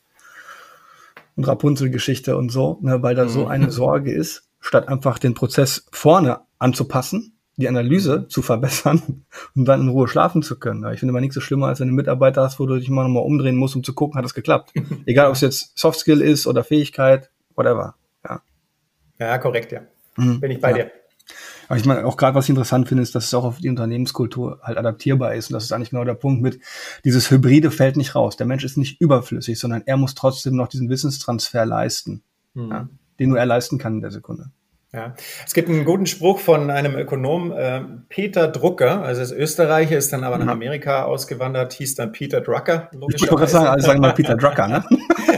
und 1.35 1.47
Rapunzel-Geschichte 1.47 2.35
und 2.35 2.51
so, 2.51 2.79
ne, 2.81 3.01
weil 3.03 3.15
da 3.15 3.25
mhm. 3.25 3.29
so 3.29 3.47
eine 3.47 3.71
Sorge 3.71 4.11
ist, 4.11 4.49
statt 4.59 4.87
einfach 4.87 5.19
den 5.19 5.33
Prozess 5.33 5.87
vorne 5.91 6.41
anzupassen, 6.59 7.30
die 7.57 7.67
Analyse 7.67 8.27
zu 8.27 8.41
verbessern 8.41 9.25
und 9.55 9.65
dann 9.65 9.81
in 9.81 9.89
Ruhe 9.89 10.07
schlafen 10.07 10.41
zu 10.41 10.57
können. 10.57 10.83
Ich 10.93 10.99
finde 10.99 11.11
immer 11.11 11.21
nichts 11.21 11.35
so 11.35 11.41
schlimmer, 11.41 11.67
als 11.67 11.79
wenn 11.79 11.87
du 11.87 11.91
einen 11.91 11.97
Mitarbeiter 11.97 12.41
hast, 12.41 12.59
wo 12.59 12.65
du 12.65 12.77
dich 12.77 12.89
mal 12.89 13.03
nochmal 13.03 13.23
umdrehen 13.23 13.55
musst, 13.55 13.75
um 13.75 13.83
zu 13.83 13.93
gucken, 13.93 14.17
hat 14.17 14.25
es 14.25 14.33
geklappt. 14.33 14.73
Egal, 15.05 15.27
ob 15.27 15.35
es 15.35 15.41
jetzt 15.41 15.77
Softskill 15.77 16.21
ist 16.21 16.47
oder 16.47 16.63
Fähigkeit, 16.63 17.29
whatever. 17.55 17.95
Ja, 18.23 18.41
ja 19.19 19.37
korrekt, 19.37 19.71
ja. 19.71 19.81
Mhm. 20.17 20.39
Bin 20.39 20.51
ich 20.51 20.61
bei 20.61 20.71
ja. 20.71 20.75
dir. 20.77 20.91
Aber 21.67 21.77
ich 21.77 21.85
meine, 21.85 22.05
auch 22.05 22.17
gerade 22.17 22.35
was 22.35 22.45
ich 22.45 22.49
interessant 22.49 22.89
finde, 22.89 23.03
ist, 23.03 23.15
dass 23.15 23.25
es 23.25 23.33
auch 23.33 23.45
auf 23.45 23.59
die 23.59 23.69
Unternehmenskultur 23.69 24.59
halt 24.61 24.77
adaptierbar 24.77 25.35
ist. 25.35 25.49
Und 25.49 25.53
das 25.53 25.63
ist 25.63 25.71
eigentlich 25.71 25.91
genau 25.91 26.03
der 26.03 26.15
Punkt 26.15 26.41
mit, 26.41 26.59
dieses 27.05 27.31
Hybride 27.31 27.71
fällt 27.71 27.95
nicht 27.95 28.13
raus. 28.13 28.35
Der 28.35 28.45
Mensch 28.45 28.65
ist 28.65 28.77
nicht 28.77 28.99
überflüssig, 28.99 29.57
sondern 29.57 29.83
er 29.85 29.95
muss 29.95 30.13
trotzdem 30.13 30.55
noch 30.55 30.67
diesen 30.67 30.89
Wissenstransfer 30.89 31.65
leisten, 31.65 32.23
mhm. 32.53 32.69
ja, 32.69 32.89
den 33.19 33.29
nur 33.29 33.39
er 33.39 33.45
leisten 33.45 33.77
kann 33.77 33.95
in 33.95 34.01
der 34.01 34.11
Sekunde. 34.11 34.51
Ja, 34.93 35.15
es 35.45 35.53
gibt 35.53 35.69
einen 35.69 35.85
guten 35.85 36.05
Spruch 36.05 36.39
von 36.39 36.69
einem 36.69 36.95
Ökonom, 36.97 37.53
äh, 37.53 37.81
Peter 38.09 38.49
Drucker, 38.49 39.01
also 39.01 39.21
ist 39.21 39.31
Österreicher, 39.31 39.97
ist 39.97 40.11
dann 40.11 40.25
aber 40.25 40.37
nach 40.37 40.45
mhm. 40.45 40.51
Amerika 40.51 41.03
ausgewandert, 41.05 41.71
hieß 41.71 41.95
dann 41.95 42.11
Peter 42.11 42.41
Drucker. 42.41 42.89
Ich 42.91 43.21
wollte 43.21 43.35
gerade 43.35 43.47
sagen, 43.47 43.67
alle 43.67 43.81
sagen 43.81 44.01
mal 44.01 44.13
Peter 44.13 44.35
Drucker, 44.35 44.67
ne? 44.67 44.83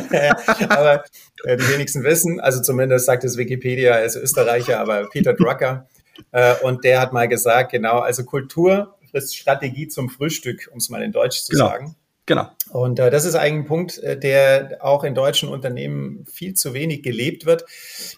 aber 0.69 1.03
äh, 1.43 1.57
die 1.57 1.69
wenigsten 1.69 2.03
wissen, 2.03 2.39
also 2.39 2.63
zumindest 2.63 3.05
sagt 3.05 3.23
es 3.25 3.37
Wikipedia, 3.37 3.91
er 3.91 4.05
ist 4.05 4.15
Österreicher, 4.15 4.79
aber 4.79 5.07
Peter 5.09 5.33
Drucker. 5.33 5.87
Äh, 6.31 6.55
und 6.63 6.83
der 6.83 6.99
hat 6.99 7.13
mal 7.13 7.27
gesagt, 7.27 7.73
genau, 7.73 7.99
also 7.99 8.23
Kultur 8.23 8.95
ist 9.11 9.35
Strategie 9.35 9.87
zum 9.87 10.09
Frühstück, 10.09 10.67
um 10.71 10.79
es 10.79 10.89
mal 10.89 11.03
in 11.03 11.11
Deutsch 11.11 11.43
zu 11.43 11.51
genau. 11.51 11.67
sagen. 11.67 11.95
Genau. 12.25 12.49
Und 12.69 12.99
äh, 12.99 13.11
das 13.11 13.25
ist 13.25 13.35
eigentlich 13.35 13.65
ein 13.65 13.67
Punkt, 13.67 13.97
äh, 13.99 14.17
der 14.17 14.77
auch 14.79 15.03
in 15.03 15.13
deutschen 15.13 15.49
Unternehmen 15.49 16.25
viel 16.25 16.53
zu 16.53 16.73
wenig 16.73 17.03
gelebt 17.03 17.45
wird. 17.45 17.65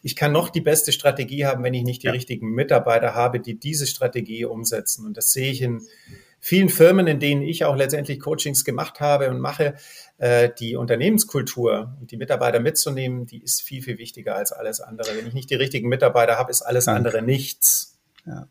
Ich 0.04 0.16
kann 0.16 0.32
noch 0.32 0.50
die 0.50 0.62
beste 0.62 0.92
Strategie 0.92 1.46
haben, 1.46 1.64
wenn 1.64 1.74
ich 1.74 1.84
nicht 1.84 2.04
die 2.04 2.08
ja. 2.08 2.14
richtigen 2.14 2.52
Mitarbeiter 2.52 3.16
habe, 3.16 3.40
die 3.40 3.60
diese 3.60 3.88
Strategie 3.88 4.46
umsetzen. 4.46 5.08
Und 5.08 5.18
das 5.18 5.34
sehe 5.34 5.52
ich 5.52 5.62
in 5.62 5.82
vielen 6.40 6.70
Firmen, 6.70 7.08
in 7.08 7.20
denen 7.20 7.42
ich 7.42 7.66
auch 7.66 7.76
letztendlich 7.76 8.20
Coachings 8.20 8.64
gemacht 8.64 9.00
habe 9.00 9.32
und 9.32 9.40
mache. 9.40 9.74
Äh, 10.18 10.52
die 10.60 10.76
Unternehmenskultur 10.76 11.98
und 12.00 12.12
die 12.12 12.18
Mitarbeiter 12.18 12.60
mitzunehmen, 12.60 13.26
die 13.26 13.44
ist 13.44 13.64
viel, 13.64 13.82
viel 13.82 13.98
wichtiger 13.98 14.36
als 14.36 14.52
alles 14.52 14.80
andere. 14.80 15.18
Wenn 15.18 15.28
ich 15.28 15.34
nicht 15.34 15.50
die 15.50 15.56
richtigen 15.56 15.90
Mitarbeiter 15.90 16.38
habe, 16.38 16.52
ist 16.52 16.62
alles 16.62 16.86
Danke. 16.86 16.98
andere 16.98 17.22
nichts. 17.22 18.00
Ja. 18.26 18.48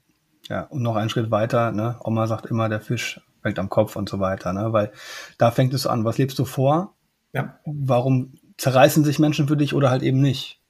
ja, 0.49 0.63
und 0.65 0.83
noch 0.83 0.97
einen 0.97 1.09
Schritt 1.11 1.31
weiter, 1.31 1.71
ne? 1.71 1.97
Oma 2.03 2.27
sagt 2.27 2.47
immer, 2.47 2.69
der 2.69 2.81
Fisch 2.81 3.21
fängt 3.45 3.59
am 3.59 3.69
Kopf 3.69 3.95
und 3.95 4.09
so 4.09 4.21
weiter, 4.21 4.55
ne? 4.55 4.73
Weil 4.73 4.91
da 5.37 5.51
fängt 5.51 5.75
es 5.75 5.87
an. 5.87 6.07
Was 6.07 6.17
lebst 6.17 6.39
du 6.39 6.47
vor? 6.47 6.95
Ja. 7.35 7.59
Warum 7.67 8.33
zerreißen 8.57 9.05
sich 9.05 9.19
Menschen 9.19 9.47
für 9.49 9.57
dich 9.57 9.75
oder 9.75 9.91
halt 9.91 10.03
eben 10.03 10.21
nicht? 10.21 10.63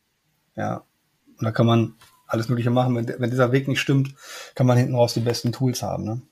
Ja. 0.57 0.83
Und 1.39 1.45
da 1.45 1.53
kann 1.53 1.67
man 1.67 1.95
alles 2.27 2.49
Mögliche 2.49 2.71
machen. 2.71 2.97
Wenn, 2.97 3.07
wenn 3.07 3.31
dieser 3.31 3.53
Weg 3.53 3.69
nicht 3.69 3.81
stimmt, 3.81 4.17
kann 4.57 4.67
man 4.67 4.77
hinten 4.77 4.97
raus 4.97 5.15
die 5.15 5.21
besten 5.21 5.53
Tools 5.53 5.85
haben. 5.85 6.05
Ne? 6.05 6.23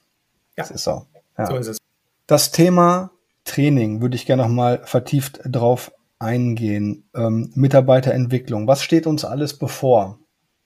Ja. 0.56 0.64
Das 0.64 0.72
ist 0.72 0.82
so. 0.82 1.06
Ja. 1.38 1.46
So 1.46 1.56
ist 1.56 1.68
es. 1.68 1.78
Das 2.26 2.50
Thema 2.50 3.12
Training 3.44 4.00
würde 4.00 4.16
ich 4.16 4.26
gerne 4.26 4.42
noch 4.42 4.48
mal 4.48 4.82
vertieft 4.84 5.40
drauf 5.44 5.92
eingehen. 6.18 7.08
Ähm, 7.14 7.52
Mitarbeiterentwicklung. 7.54 8.66
Was 8.66 8.82
steht 8.82 9.06
uns 9.06 9.24
alles 9.24 9.56
bevor? 9.56 10.18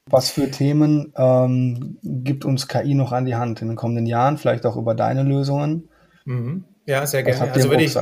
Was 0.09 0.31
für 0.31 0.51
Themen 0.51 1.12
ähm, 1.16 1.99
gibt 2.03 2.45
uns 2.45 2.69
KI 2.69 2.95
noch 2.95 3.11
an 3.12 3.25
die 3.25 3.35
Hand 3.35 3.61
in 3.61 3.69
den 3.69 3.77
kommenden 3.77 4.07
Jahren? 4.07 4.38
Vielleicht 4.38 4.64
auch 4.64 4.77
über 4.77 4.95
deine 4.95 5.25
Lösungen? 5.25 5.88
Mhm. 6.25 6.64
Ja, 6.87 7.05
sehr 7.07 7.25
gerne. 7.25 7.53
Also 7.53 7.71
würde 7.71 7.83
ich, 7.83 7.99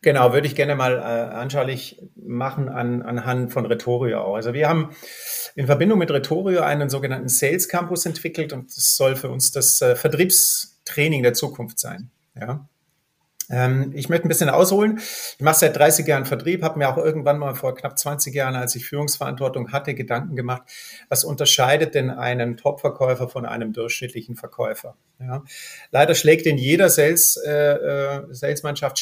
genau, 0.00 0.32
würde 0.32 0.46
ich 0.46 0.54
gerne 0.54 0.74
mal 0.74 0.96
äh, 0.96 1.34
anschaulich 1.34 2.02
machen 2.16 2.70
an, 2.70 3.02
anhand 3.02 3.52
von 3.52 3.66
Rhetorio 3.66 4.22
auch. 4.22 4.34
Also 4.34 4.54
wir 4.54 4.66
haben 4.66 4.90
in 5.54 5.66
Verbindung 5.66 5.98
mit 5.98 6.10
Rhetorio 6.10 6.62
einen 6.62 6.88
sogenannten 6.88 7.28
Sales 7.28 7.68
Campus 7.68 8.06
entwickelt 8.06 8.54
und 8.54 8.74
das 8.74 8.96
soll 8.96 9.14
für 9.14 9.28
uns 9.28 9.52
das 9.52 9.82
äh, 9.82 9.94
Vertriebstraining 9.94 11.22
der 11.22 11.34
Zukunft 11.34 11.78
sein. 11.78 12.10
Ja. 12.34 12.66
Ähm, 13.50 13.92
ich 13.94 14.08
möchte 14.08 14.26
ein 14.26 14.28
bisschen 14.28 14.48
ausholen. 14.48 14.98
Ich 14.98 15.40
mache 15.40 15.58
seit 15.58 15.76
30 15.76 16.06
Jahren 16.06 16.24
Vertrieb, 16.24 16.62
habe 16.62 16.78
mir 16.78 16.88
auch 16.88 16.96
irgendwann 16.96 17.38
mal 17.38 17.54
vor 17.54 17.74
knapp 17.74 17.98
20 17.98 18.34
Jahren, 18.34 18.54
als 18.54 18.74
ich 18.74 18.86
Führungsverantwortung 18.86 19.72
hatte, 19.72 19.94
Gedanken 19.94 20.36
gemacht, 20.36 20.62
was 21.08 21.24
unterscheidet 21.24 21.94
denn 21.94 22.10
einen 22.10 22.56
Top-Verkäufer 22.56 23.28
von 23.28 23.46
einem 23.46 23.72
durchschnittlichen 23.72 24.36
Verkäufer? 24.36 24.96
Ja. 25.20 25.42
Leider 25.90 26.14
schlägt 26.14 26.46
in 26.46 26.58
jeder 26.58 26.88
Sales, 26.88 27.36
äh, 27.36 27.50
äh 27.50 28.22
Salesmannschaft 28.30 28.98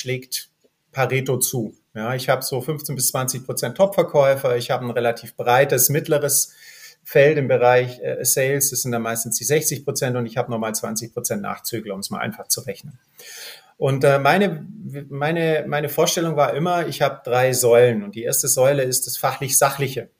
Pareto 0.92 1.38
zu. 1.38 1.74
Ja, 1.94 2.14
ich 2.14 2.28
habe 2.28 2.42
so 2.42 2.60
15 2.60 2.94
bis 2.94 3.08
20 3.08 3.44
Prozent 3.44 3.76
Top-Verkäufer, 3.76 4.56
ich 4.56 4.70
habe 4.70 4.84
ein 4.84 4.90
relativ 4.90 5.36
breites, 5.36 5.90
mittleres 5.90 6.54
Feld 7.04 7.36
im 7.36 7.48
Bereich 7.48 8.00
äh, 8.00 8.24
Sales, 8.24 8.70
das 8.70 8.82
sind 8.82 8.92
dann 8.92 9.02
meistens 9.02 9.36
die 9.36 9.44
60 9.44 9.84
Prozent 9.84 10.16
und 10.16 10.26
ich 10.26 10.36
habe 10.36 10.50
nochmal 10.50 10.74
20 10.74 11.12
Prozent 11.12 11.42
Nachzügler, 11.42 11.94
um 11.94 12.00
es 12.00 12.10
mal 12.10 12.20
einfach 12.20 12.48
zu 12.48 12.62
rechnen. 12.62 12.98
Und 13.76 14.04
äh, 14.04 14.18
meine, 14.18 14.66
meine, 15.08 15.64
meine 15.66 15.88
Vorstellung 15.88 16.36
war 16.36 16.54
immer, 16.54 16.86
ich 16.86 17.02
habe 17.02 17.20
drei 17.24 17.52
Säulen. 17.52 18.02
Und 18.02 18.14
die 18.14 18.22
erste 18.22 18.48
Säule 18.48 18.82
ist 18.82 19.06
das 19.06 19.16
fachlich-sachliche. 19.16 20.10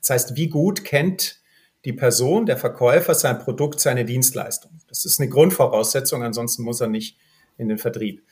Das 0.00 0.10
heißt, 0.10 0.36
wie 0.36 0.48
gut 0.48 0.84
kennt 0.84 1.40
die 1.84 1.92
Person, 1.92 2.46
der 2.46 2.56
Verkäufer, 2.56 3.14
sein 3.14 3.38
Produkt, 3.38 3.80
seine 3.80 4.04
Dienstleistung. 4.04 4.72
Das 4.88 5.04
ist 5.04 5.20
eine 5.20 5.28
Grundvoraussetzung, 5.28 6.22
ansonsten 6.22 6.62
muss 6.62 6.80
er 6.80 6.88
nicht 6.88 7.18
in 7.56 7.68
den 7.68 7.78
Vertrieb. 7.78 8.22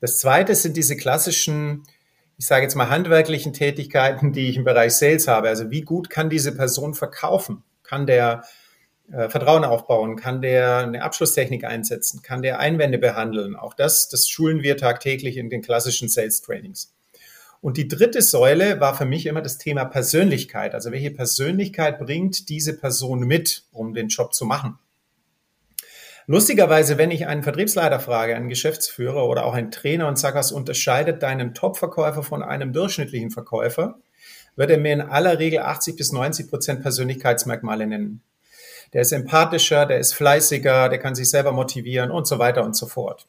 Das 0.00 0.18
zweite 0.18 0.54
sind 0.54 0.76
diese 0.76 0.96
klassischen, 0.96 1.84
ich 2.36 2.46
sage 2.46 2.62
jetzt 2.62 2.74
mal 2.74 2.90
handwerklichen 2.90 3.52
Tätigkeiten, 3.52 4.32
die 4.32 4.48
ich 4.48 4.56
im 4.56 4.64
Bereich 4.64 4.94
Sales 4.94 5.26
habe. 5.26 5.48
Also 5.48 5.70
wie 5.70 5.82
gut 5.82 6.10
kann 6.10 6.30
diese 6.30 6.54
Person 6.54 6.94
verkaufen? 6.94 7.64
Kann 7.82 8.06
der 8.06 8.44
äh, 9.12 9.28
Vertrauen 9.28 9.64
aufbauen? 9.64 10.16
Kann 10.16 10.42
der 10.42 10.78
eine 10.78 11.02
Abschlusstechnik 11.02 11.64
einsetzen? 11.64 12.22
Kann 12.22 12.42
der 12.42 12.58
Einwände 12.58 12.98
behandeln? 12.98 13.56
Auch 13.56 13.74
das, 13.74 14.08
das 14.08 14.28
schulen 14.28 14.62
wir 14.62 14.76
tagtäglich 14.76 15.36
in 15.36 15.48
den 15.48 15.62
klassischen 15.62 16.08
Sales 16.08 16.42
Trainings. 16.42 16.94
Und 17.60 17.76
die 17.76 17.88
dritte 17.88 18.22
Säule 18.22 18.80
war 18.80 18.94
für 18.94 19.06
mich 19.06 19.26
immer 19.26 19.42
das 19.42 19.58
Thema 19.58 19.84
Persönlichkeit. 19.84 20.74
Also 20.74 20.92
welche 20.92 21.10
Persönlichkeit 21.10 21.98
bringt 21.98 22.48
diese 22.48 22.76
Person 22.76 23.20
mit, 23.20 23.64
um 23.72 23.94
den 23.94 24.08
Job 24.08 24.34
zu 24.34 24.44
machen? 24.44 24.78
Lustigerweise, 26.26 26.98
wenn 26.98 27.10
ich 27.10 27.26
einen 27.26 27.42
Vertriebsleiter 27.42 28.00
frage, 28.00 28.36
einen 28.36 28.50
Geschäftsführer 28.50 29.26
oder 29.26 29.46
auch 29.46 29.54
einen 29.54 29.70
Trainer 29.70 30.06
und 30.08 30.18
sage, 30.18 30.38
was 30.38 30.52
unterscheidet 30.52 31.22
deinen 31.22 31.54
Top-Verkäufer 31.54 32.22
von 32.22 32.42
einem 32.42 32.74
durchschnittlichen 32.74 33.30
Verkäufer, 33.30 33.98
wird 34.54 34.70
er 34.70 34.78
mir 34.78 34.92
in 34.92 35.00
aller 35.00 35.38
Regel 35.38 35.60
80 35.60 35.96
bis 35.96 36.12
90 36.12 36.50
Prozent 36.50 36.82
Persönlichkeitsmerkmale 36.82 37.86
nennen 37.86 38.22
der 38.92 39.02
ist 39.02 39.12
empathischer, 39.12 39.86
der 39.86 39.98
ist 39.98 40.14
fleißiger, 40.14 40.88
der 40.88 40.98
kann 40.98 41.14
sich 41.14 41.30
selber 41.30 41.52
motivieren 41.52 42.10
und 42.10 42.26
so 42.26 42.38
weiter 42.38 42.64
und 42.64 42.76
so 42.76 42.86
fort. 42.86 43.26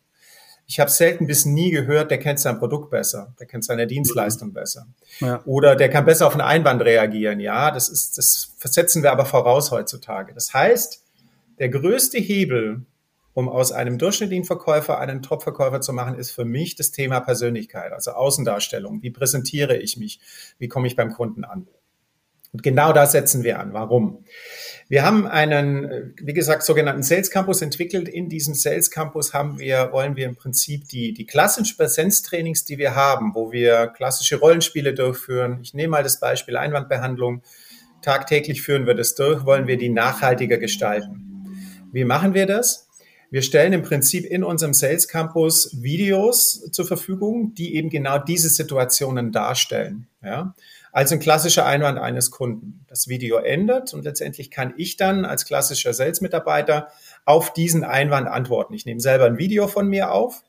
Ich 0.67 0.79
habe 0.79 0.91
selten 0.91 1.25
bis 1.25 1.45
nie 1.45 1.71
gehört, 1.71 2.11
der 2.11 2.19
kennt 2.19 2.39
sein 2.39 2.59
Produkt 2.59 2.91
besser, 2.91 3.33
der 3.39 3.47
kennt 3.47 3.65
seine 3.65 3.87
Dienstleistung 3.87 4.53
besser. 4.53 4.85
Ja. 5.19 5.41
Oder 5.45 5.75
der 5.75 5.89
kann 5.89 6.05
besser 6.05 6.27
auf 6.27 6.33
einen 6.33 6.41
Einwand 6.41 6.83
reagieren. 6.83 7.39
Ja, 7.39 7.71
das 7.71 7.89
ist, 7.89 8.19
das 8.19 8.51
versetzen 8.55 9.01
wir 9.01 9.11
aber 9.11 9.25
voraus 9.25 9.71
heutzutage. 9.71 10.31
Das 10.35 10.53
heißt, 10.53 11.03
der 11.57 11.69
größte 11.69 12.19
Hebel, 12.19 12.83
um 13.33 13.49
aus 13.49 13.71
einem 13.71 13.97
durchschnittlichen 13.97 14.45
Verkäufer 14.45 14.99
einen 14.99 15.23
Top-Verkäufer 15.23 15.81
zu 15.81 15.91
machen, 15.91 16.13
ist 16.13 16.29
für 16.29 16.45
mich 16.45 16.75
das 16.75 16.91
Thema 16.91 17.19
Persönlichkeit, 17.19 17.91
also 17.91 18.11
Außendarstellung. 18.11 19.01
Wie 19.01 19.09
präsentiere 19.09 19.75
ich 19.75 19.97
mich? 19.97 20.19
Wie 20.59 20.67
komme 20.67 20.85
ich 20.85 20.95
beim 20.95 21.11
Kunden 21.11 21.45
an? 21.45 21.67
Und 22.51 22.63
genau 22.63 22.93
da 22.93 23.05
setzen 23.05 23.43
wir 23.43 23.59
an. 23.59 23.73
Warum? 23.73 24.25
Wir 24.87 25.03
haben 25.03 25.27
einen, 25.27 26.15
wie 26.19 26.33
gesagt, 26.33 26.63
sogenannten 26.63 27.03
Sales 27.03 27.29
Campus 27.29 27.61
entwickelt. 27.61 28.09
In 28.09 28.27
diesem 28.27 28.55
Sales 28.55 28.89
Campus 28.89 29.35
haben 29.35 29.59
wir, 29.59 29.91
wollen 29.91 30.15
wir 30.15 30.25
im 30.25 30.35
Prinzip 30.35 30.87
die, 30.87 31.13
die 31.13 31.27
klassischen 31.27 31.77
Präsenztrainings, 31.77 32.65
die 32.65 32.79
wir 32.79 32.95
haben, 32.95 33.35
wo 33.35 33.51
wir 33.51 33.87
klassische 33.87 34.39
Rollenspiele 34.39 34.95
durchführen. 34.95 35.59
Ich 35.61 35.75
nehme 35.75 35.91
mal 35.91 36.03
das 36.03 36.19
Beispiel 36.19 36.57
Einwandbehandlung. 36.57 37.43
Tagtäglich 38.01 38.63
führen 38.63 38.87
wir 38.87 38.95
das 38.95 39.13
durch, 39.13 39.45
wollen 39.45 39.67
wir 39.67 39.77
die 39.77 39.89
nachhaltiger 39.89 40.57
gestalten. 40.57 41.29
Wie 41.91 42.03
machen 42.05 42.33
wir 42.33 42.47
das? 42.47 42.87
Wir 43.29 43.43
stellen 43.43 43.73
im 43.73 43.83
Prinzip 43.83 44.25
in 44.25 44.43
unserem 44.43 44.73
Sales 44.73 45.07
Campus 45.07 45.83
Videos 45.83 46.67
zur 46.71 46.85
Verfügung, 46.85 47.53
die 47.53 47.75
eben 47.75 47.91
genau 47.91 48.17
diese 48.17 48.49
Situationen 48.49 49.31
darstellen. 49.31 50.07
Ja? 50.23 50.55
Also 50.91 51.15
ein 51.15 51.19
klassischer 51.19 51.65
Einwand 51.65 51.99
eines 51.99 52.31
Kunden. 52.31 52.85
Das 52.87 53.07
Video 53.07 53.37
endet 53.37 53.93
und 53.93 54.03
letztendlich 54.03 54.49
kann 54.49 54.73
ich 54.77 54.97
dann 54.97 55.25
als 55.25 55.45
klassischer 55.45 55.93
Sales-Mitarbeiter 55.93 56.89
auf 57.25 57.53
diesen 57.53 57.83
Einwand 57.83 58.27
antworten. 58.27 58.73
Ich 58.73 58.85
nehme 58.85 58.99
selber 58.99 59.25
ein 59.25 59.37
Video 59.37 59.67
von 59.67 59.87
mir 59.87 60.11
auf 60.11 60.43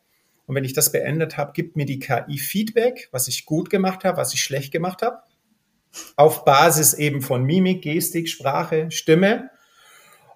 und 0.46 0.56
wenn 0.56 0.64
ich 0.64 0.72
das 0.72 0.90
beendet 0.90 1.36
habe, 1.36 1.52
gibt 1.52 1.76
mir 1.76 1.86
die 1.86 2.00
KI 2.00 2.36
Feedback, 2.38 3.08
was 3.12 3.28
ich 3.28 3.46
gut 3.46 3.70
gemacht 3.70 4.02
habe, 4.02 4.16
was 4.16 4.34
ich 4.34 4.42
schlecht 4.42 4.72
gemacht 4.72 5.02
habe. 5.02 5.18
Auf 6.16 6.44
Basis 6.44 6.94
eben 6.94 7.20
von 7.20 7.44
Mimik, 7.44 7.82
Gestik, 7.82 8.28
Sprache, 8.28 8.90
Stimme. 8.90 9.50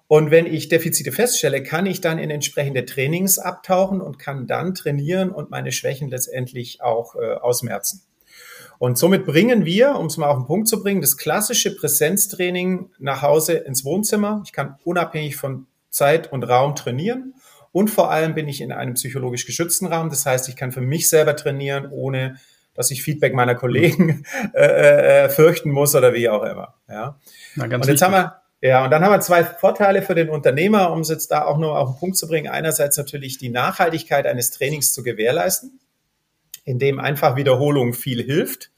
Und 0.07 0.31
wenn 0.31 0.45
ich 0.45 0.69
Defizite 0.69 1.11
feststelle, 1.11 1.63
kann 1.63 1.85
ich 1.85 1.99
dann 1.99 2.19
in 2.19 2.29
entsprechende 2.29 2.85
Trainings 2.85 3.39
abtauchen 3.39 3.99
und 3.99 4.19
kann 4.19 4.47
dann 4.47 4.73
trainieren 4.75 5.31
und 5.31 5.49
meine 5.49 5.71
Schwächen 5.71 6.09
letztendlich 6.09 6.81
auch 6.81 7.15
äh, 7.15 7.33
ausmerzen. 7.33 8.03
Und 8.85 8.99
somit 8.99 9.25
bringen 9.25 9.65
wir, 9.65 9.95
um 9.95 10.05
es 10.05 10.17
mal 10.17 10.27
auf 10.27 10.37
den 10.37 10.45
Punkt 10.45 10.67
zu 10.67 10.83
bringen, 10.83 11.01
das 11.01 11.17
klassische 11.17 11.75
Präsenztraining 11.75 12.91
nach 12.99 13.23
Hause 13.23 13.53
ins 13.53 13.83
Wohnzimmer. 13.83 14.43
Ich 14.45 14.53
kann 14.53 14.75
unabhängig 14.83 15.37
von 15.37 15.65
Zeit 15.89 16.31
und 16.31 16.43
Raum 16.43 16.75
trainieren. 16.75 17.33
Und 17.71 17.89
vor 17.89 18.11
allem 18.11 18.35
bin 18.35 18.47
ich 18.47 18.61
in 18.61 18.71
einem 18.71 18.93
psychologisch 18.93 19.47
geschützten 19.47 19.87
Raum. 19.87 20.11
Das 20.11 20.27
heißt, 20.27 20.49
ich 20.49 20.55
kann 20.55 20.71
für 20.71 20.81
mich 20.81 21.09
selber 21.09 21.35
trainieren, 21.35 21.87
ohne 21.89 22.35
dass 22.75 22.91
ich 22.91 23.01
Feedback 23.01 23.33
meiner 23.33 23.55
Kollegen 23.55 24.23
äh, 24.53 25.23
äh, 25.23 25.29
fürchten 25.29 25.71
muss 25.71 25.95
oder 25.95 26.13
wie 26.13 26.29
auch 26.29 26.43
immer. 26.43 26.75
Ja. 26.87 27.19
Na, 27.55 27.65
ganz 27.65 27.87
und 27.87 27.91
jetzt 27.91 28.03
haben 28.03 28.13
wir 28.13 28.35
Ja, 28.61 28.83
und 28.83 28.91
dann 28.91 29.03
haben 29.03 29.13
wir 29.13 29.21
zwei 29.21 29.43
Vorteile 29.43 30.03
für 30.03 30.13
den 30.13 30.29
Unternehmer, 30.29 30.91
um 30.91 30.99
es 30.99 31.09
jetzt 31.09 31.31
da 31.31 31.45
auch 31.45 31.57
noch 31.57 31.75
auf 31.75 31.93
den 31.93 31.99
Punkt 31.99 32.17
zu 32.17 32.27
bringen. 32.27 32.51
Einerseits 32.51 32.97
natürlich 32.97 33.39
die 33.39 33.49
Nachhaltigkeit 33.49 34.27
eines 34.27 34.51
Trainings 34.51 34.93
zu 34.93 35.01
gewährleisten, 35.01 35.79
indem 36.65 36.99
einfach 36.99 37.35
Wiederholung 37.35 37.95
viel 37.95 38.21
hilft. 38.21 38.69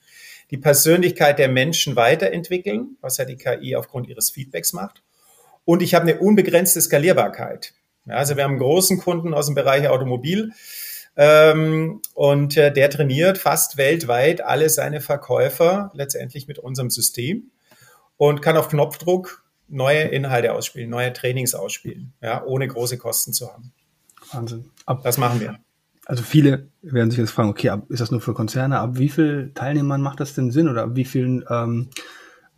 Die 0.52 0.58
Persönlichkeit 0.58 1.40
der 1.40 1.50
Menschen 1.50 1.96
weiterentwickeln, 1.96 2.98
was 3.02 3.18
ja 3.18 3.26
die 3.26 3.36
KI 3.36 3.76
aufgrund 3.76 4.08
ihres 4.08 4.30
Feedbacks 4.32 4.74
macht. 4.74 5.04
Und 5.66 5.82
ich 5.82 5.94
habe 5.94 6.04
eine 6.04 6.20
unbegrenzte 6.20 6.82
Skalierbarkeit. 6.82 7.74
Ja, 8.06 8.16
also 8.16 8.38
wir 8.38 8.44
haben 8.44 8.52
einen 8.52 8.60
großen 8.60 9.00
Kunden 9.00 9.34
aus 9.34 9.48
dem 9.48 9.56
Bereich 9.56 9.90
Automobil 9.90 10.54
ähm, 11.18 12.02
und 12.14 12.56
äh, 12.56 12.72
der 12.72 12.90
trainiert 12.90 13.38
fast 13.38 13.76
weltweit 13.76 14.42
alle 14.42 14.70
seine 14.70 15.02
Verkäufer 15.02 15.92
letztendlich 15.94 16.48
mit 16.48 16.60
unserem 16.60 16.90
System 16.90 17.52
und 18.16 18.42
kann 18.42 18.56
auf 18.56 18.70
Knopfdruck 18.70 19.44
neue 19.68 20.04
Inhalte 20.04 20.54
ausspielen, 20.54 20.90
neue 20.90 21.12
Trainings 21.12 21.54
ausspielen, 21.54 22.14
ja, 22.22 22.44
ohne 22.46 22.68
große 22.68 22.98
Kosten 22.98 23.34
zu 23.34 23.52
haben. 23.52 23.74
Wahnsinn. 24.32 24.70
Ab, 24.86 25.02
das 25.04 25.18
machen 25.18 25.42
wir. 25.42 25.60
Also 26.08 26.24
viele 26.24 26.70
werden 26.82 27.12
sich 27.12 27.20
jetzt 27.20 27.32
fragen, 27.32 27.50
okay, 27.50 27.70
ist 27.89 28.00
das 28.00 28.12
nur 28.12 28.22
für 28.22 28.34
Konzerne? 28.34 28.80
Ab 28.80 28.91
wie 28.93 29.10
vielen 29.10 29.54
Teilnehmern 29.54 30.02
macht 30.02 30.22
das 30.22 30.34
denn 30.34 30.52
Sinn 30.52 30.70
oder 30.70 30.84
ab 30.84 30.91
wie 30.93 31.04
vielen 31.04 31.43
ähm, 31.50 31.89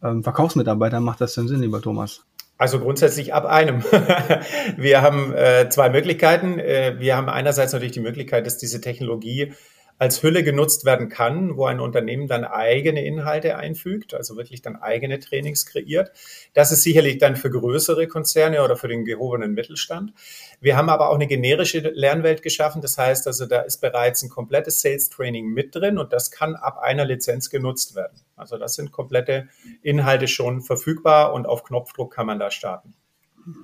ähm, 0.03 0.23
Verkaufsmitarbeitern 0.23 1.03
macht 1.03 1.19
das 1.19 1.33
denn 1.33 1.47
Sinn, 1.47 1.61
lieber 1.61 1.81
Thomas? 1.81 2.21
Also 2.59 2.79
grundsätzlich 2.79 3.33
ab 3.33 3.47
einem. 3.47 3.83
wir 4.77 5.01
haben 5.01 5.33
äh, 5.33 5.67
zwei 5.69 5.89
Möglichkeiten. 5.89 6.59
Äh, 6.59 6.97
wir 6.99 7.17
haben 7.17 7.27
einerseits 7.27 7.73
natürlich 7.73 7.93
die 7.93 8.01
Möglichkeit, 8.01 8.45
dass 8.45 8.59
diese 8.59 8.81
Technologie 8.81 9.53
als 9.99 10.23
Hülle 10.23 10.43
genutzt 10.43 10.85
werden 10.85 11.09
kann, 11.09 11.57
wo 11.57 11.65
ein 11.65 11.81
Unternehmen 11.81 12.27
dann 12.27 12.45
eigene 12.45 13.05
Inhalte 13.05 13.57
einfügt, 13.57 14.13
also 14.13 14.37
wirklich 14.37 14.61
dann 14.61 14.77
eigene 14.77 15.19
Trainings 15.19 15.65
kreiert. 15.65 16.11
Das 16.53 16.71
ist 16.71 16.83
sicherlich 16.83 17.17
dann 17.17 17.35
für 17.35 17.51
größere 17.51 18.07
Konzerne 18.07 18.63
oder 18.63 18.77
für 18.77 18.87
den 18.87 19.03
gehobenen 19.03 19.53
Mittelstand. 19.53 20.13
Wir 20.61 20.77
haben 20.77 20.89
aber 20.89 21.09
auch 21.09 21.15
eine 21.15 21.27
generische 21.27 21.79
Lernwelt 21.79 22.41
geschaffen. 22.41 22.81
Das 22.81 22.97
heißt 22.97 23.27
also, 23.27 23.45
da 23.45 23.59
ist 23.59 23.81
bereits 23.81 24.23
ein 24.23 24.29
komplettes 24.29 24.81
Sales 24.81 25.09
Training 25.09 25.47
mit 25.47 25.75
drin 25.75 25.97
und 25.97 26.13
das 26.13 26.31
kann 26.31 26.55
ab 26.55 26.79
einer 26.79 27.03
Lizenz 27.03 27.49
genutzt 27.49 27.93
werden. 27.93 28.21
Also 28.37 28.57
das 28.57 28.75
sind 28.75 28.93
komplette 28.93 29.49
Inhalte 29.83 30.29
schon 30.29 30.61
verfügbar 30.61 31.33
und 31.33 31.45
auf 31.45 31.65
Knopfdruck 31.65 32.13
kann 32.13 32.25
man 32.25 32.39
da 32.39 32.51
starten. 32.51 32.93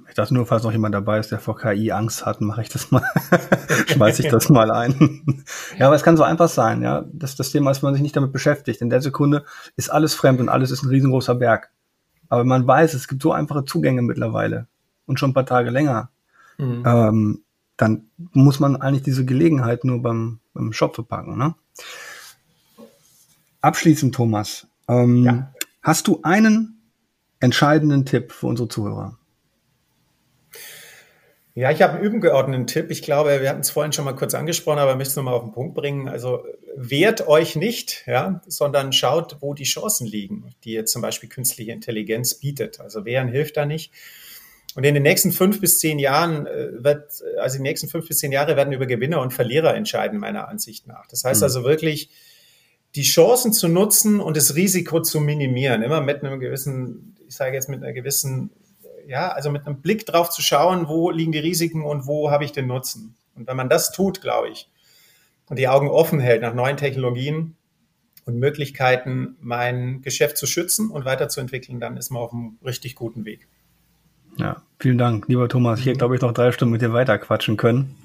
Ich 0.07 0.15
dachte 0.15 0.33
nur, 0.33 0.45
falls 0.45 0.63
noch 0.63 0.71
jemand 0.71 0.95
dabei 0.95 1.19
ist, 1.19 1.31
der 1.31 1.39
vor 1.39 1.57
KI 1.57 1.91
Angst 1.91 2.25
hat, 2.25 2.39
mache 2.41 2.61
ich 2.61 2.69
das 2.69 2.91
mal, 2.91 3.03
schmeiße 3.87 4.23
ich 4.23 4.29
das 4.29 4.49
mal 4.49 4.71
ein. 4.71 5.43
ja, 5.77 5.87
aber 5.87 5.95
es 5.95 6.03
kann 6.03 6.17
so 6.17 6.23
einfach 6.23 6.49
sein, 6.49 6.81
ja. 6.81 7.05
Das, 7.11 7.35
das 7.35 7.51
Thema 7.51 7.71
ist, 7.71 7.83
wenn 7.83 7.87
man 7.87 7.95
sich 7.95 8.03
nicht 8.03 8.15
damit 8.15 8.31
beschäftigt. 8.31 8.81
In 8.81 8.89
der 8.89 9.01
Sekunde 9.01 9.43
ist 9.75 9.89
alles 9.89 10.13
fremd 10.13 10.39
und 10.39 10.49
alles 10.49 10.71
ist 10.71 10.83
ein 10.83 10.89
riesengroßer 10.89 11.35
Berg. 11.35 11.69
Aber 12.29 12.43
man 12.43 12.65
weiß, 12.65 12.93
es 12.93 13.07
gibt 13.07 13.21
so 13.21 13.31
einfache 13.33 13.65
Zugänge 13.65 14.01
mittlerweile 14.01 14.67
und 15.05 15.19
schon 15.19 15.31
ein 15.31 15.35
paar 15.35 15.45
Tage 15.45 15.69
länger. 15.69 16.09
Mhm. 16.57 16.83
Ähm, 16.85 17.43
dann 17.77 18.07
muss 18.31 18.59
man 18.59 18.77
eigentlich 18.77 19.03
diese 19.03 19.25
Gelegenheit 19.25 19.83
nur 19.83 20.01
beim, 20.01 20.39
beim 20.53 20.71
Shop 20.71 20.95
verpacken. 20.95 21.37
Ne? 21.37 21.55
Abschließend, 23.61 24.15
Thomas, 24.15 24.67
ähm, 24.87 25.23
ja. 25.23 25.51
hast 25.81 26.07
du 26.07 26.21
einen 26.23 26.81
entscheidenden 27.39 28.05
Tipp 28.05 28.31
für 28.31 28.47
unsere 28.47 28.69
Zuhörer? 28.69 29.17
Ja, 31.57 31.71
ich 31.71 31.81
habe 31.81 31.93
einen 31.93 32.03
übergeordneten 32.03 32.67
Tipp. 32.67 32.91
Ich 32.91 33.01
glaube, 33.01 33.41
wir 33.41 33.49
hatten 33.49 33.61
es 33.61 33.69
vorhin 33.69 33.93
schon 33.93 34.03
mal 34.03 34.13
kurz 34.13 34.33
angesprochen, 34.33 34.77
aber 34.77 34.91
ich 34.91 34.97
möchte 34.97 35.11
es 35.11 35.15
nochmal 35.15 35.35
auf 35.35 35.43
den 35.43 35.53
Punkt 35.53 35.73
bringen. 35.73 36.09
Also 36.09 36.43
wehrt 36.75 37.29
euch 37.29 37.55
nicht, 37.55 38.03
ja, 38.07 38.41
sondern 38.45 38.91
schaut, 38.91 39.37
wo 39.39 39.53
die 39.53 39.63
Chancen 39.63 40.05
liegen, 40.05 40.53
die 40.65 40.73
jetzt 40.73 40.91
zum 40.91 41.01
Beispiel 41.01 41.29
künstliche 41.29 41.71
Intelligenz 41.71 42.35
bietet. 42.35 42.81
Also 42.81 43.05
wehren 43.05 43.29
hilft 43.29 43.55
da 43.55 43.65
nicht. 43.65 43.93
Und 44.75 44.83
in 44.83 44.93
den 44.93 45.03
nächsten 45.03 45.31
fünf 45.31 45.61
bis 45.61 45.79
zehn 45.79 45.97
Jahren 45.97 46.45
äh, 46.45 46.83
wird, 46.83 47.23
also 47.39 47.55
die 47.55 47.63
nächsten 47.63 47.87
fünf 47.87 48.09
bis 48.09 48.17
zehn 48.17 48.33
Jahre 48.33 48.57
werden 48.57 48.73
über 48.73 48.85
Gewinner 48.85 49.21
und 49.21 49.33
Verlierer 49.33 49.75
entscheiden, 49.75 50.19
meiner 50.19 50.49
Ansicht 50.49 50.87
nach. 50.87 51.07
Das 51.07 51.23
heißt 51.23 51.39
mhm. 51.39 51.45
also 51.45 51.63
wirklich, 51.63 52.09
die 52.95 53.03
Chancen 53.03 53.53
zu 53.53 53.69
nutzen 53.69 54.19
und 54.19 54.35
das 54.35 54.55
Risiko 54.55 55.01
zu 55.01 55.21
minimieren, 55.21 55.83
immer 55.83 56.01
mit 56.01 56.21
einem 56.21 56.41
gewissen, 56.41 57.15
ich 57.25 57.35
sage 57.35 57.55
jetzt 57.55 57.69
mit 57.69 57.81
einer 57.81 57.93
gewissen 57.93 58.49
ja, 59.07 59.29
also 59.29 59.51
mit 59.51 59.65
einem 59.65 59.81
Blick 59.81 60.05
drauf 60.05 60.29
zu 60.29 60.41
schauen, 60.41 60.87
wo 60.87 61.11
liegen 61.11 61.31
die 61.31 61.39
Risiken 61.39 61.83
und 61.83 62.07
wo 62.07 62.31
habe 62.31 62.43
ich 62.43 62.51
den 62.51 62.67
Nutzen. 62.67 63.15
Und 63.35 63.47
wenn 63.47 63.57
man 63.57 63.69
das 63.69 63.91
tut, 63.91 64.21
glaube 64.21 64.49
ich, 64.49 64.69
und 65.47 65.59
die 65.59 65.67
Augen 65.67 65.89
offen 65.89 66.19
hält 66.19 66.41
nach 66.41 66.53
neuen 66.53 66.77
Technologien 66.77 67.55
und 68.25 68.37
Möglichkeiten, 68.37 69.35
mein 69.39 70.01
Geschäft 70.01 70.37
zu 70.37 70.47
schützen 70.47 70.89
und 70.89 71.05
weiterzuentwickeln, 71.05 71.79
dann 71.79 71.97
ist 71.97 72.09
man 72.09 72.21
auf 72.21 72.33
einem 72.33 72.57
richtig 72.63 72.95
guten 72.95 73.25
Weg. 73.25 73.47
Ja, 74.37 74.63
vielen 74.79 74.97
Dank, 74.97 75.27
lieber 75.27 75.47
Thomas. 75.47 75.79
Hier, 75.79 75.93
glaube 75.93 76.15
ich, 76.15 76.21
noch 76.21 76.33
drei 76.33 76.51
Stunden 76.51 76.71
mit 76.71 76.81
dir 76.81 76.93
weiter 76.93 77.17
quatschen 77.17 77.57
können. 77.57 77.95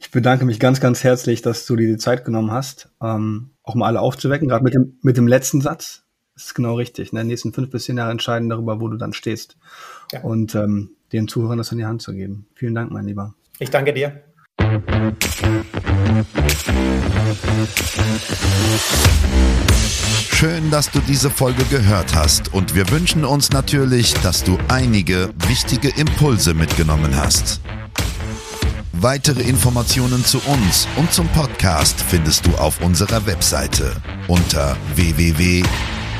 Ich 0.00 0.10
bedanke 0.10 0.44
mich 0.44 0.58
ganz, 0.58 0.80
ganz 0.80 1.04
herzlich, 1.04 1.42
dass 1.42 1.66
du 1.66 1.76
dir 1.76 1.86
die 1.86 1.98
Zeit 1.98 2.24
genommen 2.24 2.50
hast, 2.50 2.88
ähm, 3.00 3.50
auch 3.62 3.76
mal 3.76 3.86
alle 3.86 4.00
aufzuwecken, 4.00 4.48
gerade 4.48 4.64
mit 4.64 4.74
dem, 4.74 4.98
mit 5.02 5.16
dem 5.16 5.28
letzten 5.28 5.60
Satz. 5.60 6.02
Das 6.42 6.48
ist 6.48 6.54
genau 6.54 6.74
richtig. 6.74 7.12
In 7.12 7.18
den 7.18 7.28
nächsten 7.28 7.52
fünf 7.52 7.70
bis 7.70 7.84
zehn 7.84 7.96
Jahren 7.96 8.10
entscheiden 8.10 8.48
darüber, 8.48 8.80
wo 8.80 8.88
du 8.88 8.96
dann 8.96 9.12
stehst. 9.12 9.56
Ja. 10.10 10.22
Und 10.22 10.56
ähm, 10.56 10.90
den 11.12 11.28
Zuhörern 11.28 11.56
das 11.56 11.70
in 11.70 11.78
die 11.78 11.84
Hand 11.84 12.02
zu 12.02 12.12
geben. 12.12 12.46
Vielen 12.56 12.74
Dank, 12.74 12.90
mein 12.90 13.06
Lieber. 13.06 13.32
Ich 13.60 13.70
danke 13.70 13.92
dir. 13.92 14.24
Schön, 20.32 20.68
dass 20.72 20.90
du 20.90 20.98
diese 21.06 21.30
Folge 21.30 21.62
gehört 21.70 22.16
hast 22.16 22.52
und 22.52 22.74
wir 22.74 22.90
wünschen 22.90 23.24
uns 23.24 23.52
natürlich, 23.52 24.12
dass 24.14 24.42
du 24.42 24.58
einige 24.66 25.30
wichtige 25.46 25.90
Impulse 25.90 26.54
mitgenommen 26.54 27.14
hast. 27.14 27.60
Weitere 28.94 29.42
Informationen 29.42 30.24
zu 30.24 30.38
uns 30.40 30.88
und 30.96 31.12
zum 31.12 31.28
Podcast 31.28 32.00
findest 32.00 32.46
du 32.46 32.50
auf 32.56 32.82
unserer 32.82 33.26
Webseite 33.26 33.92
unter 34.26 34.76
www 34.96 35.62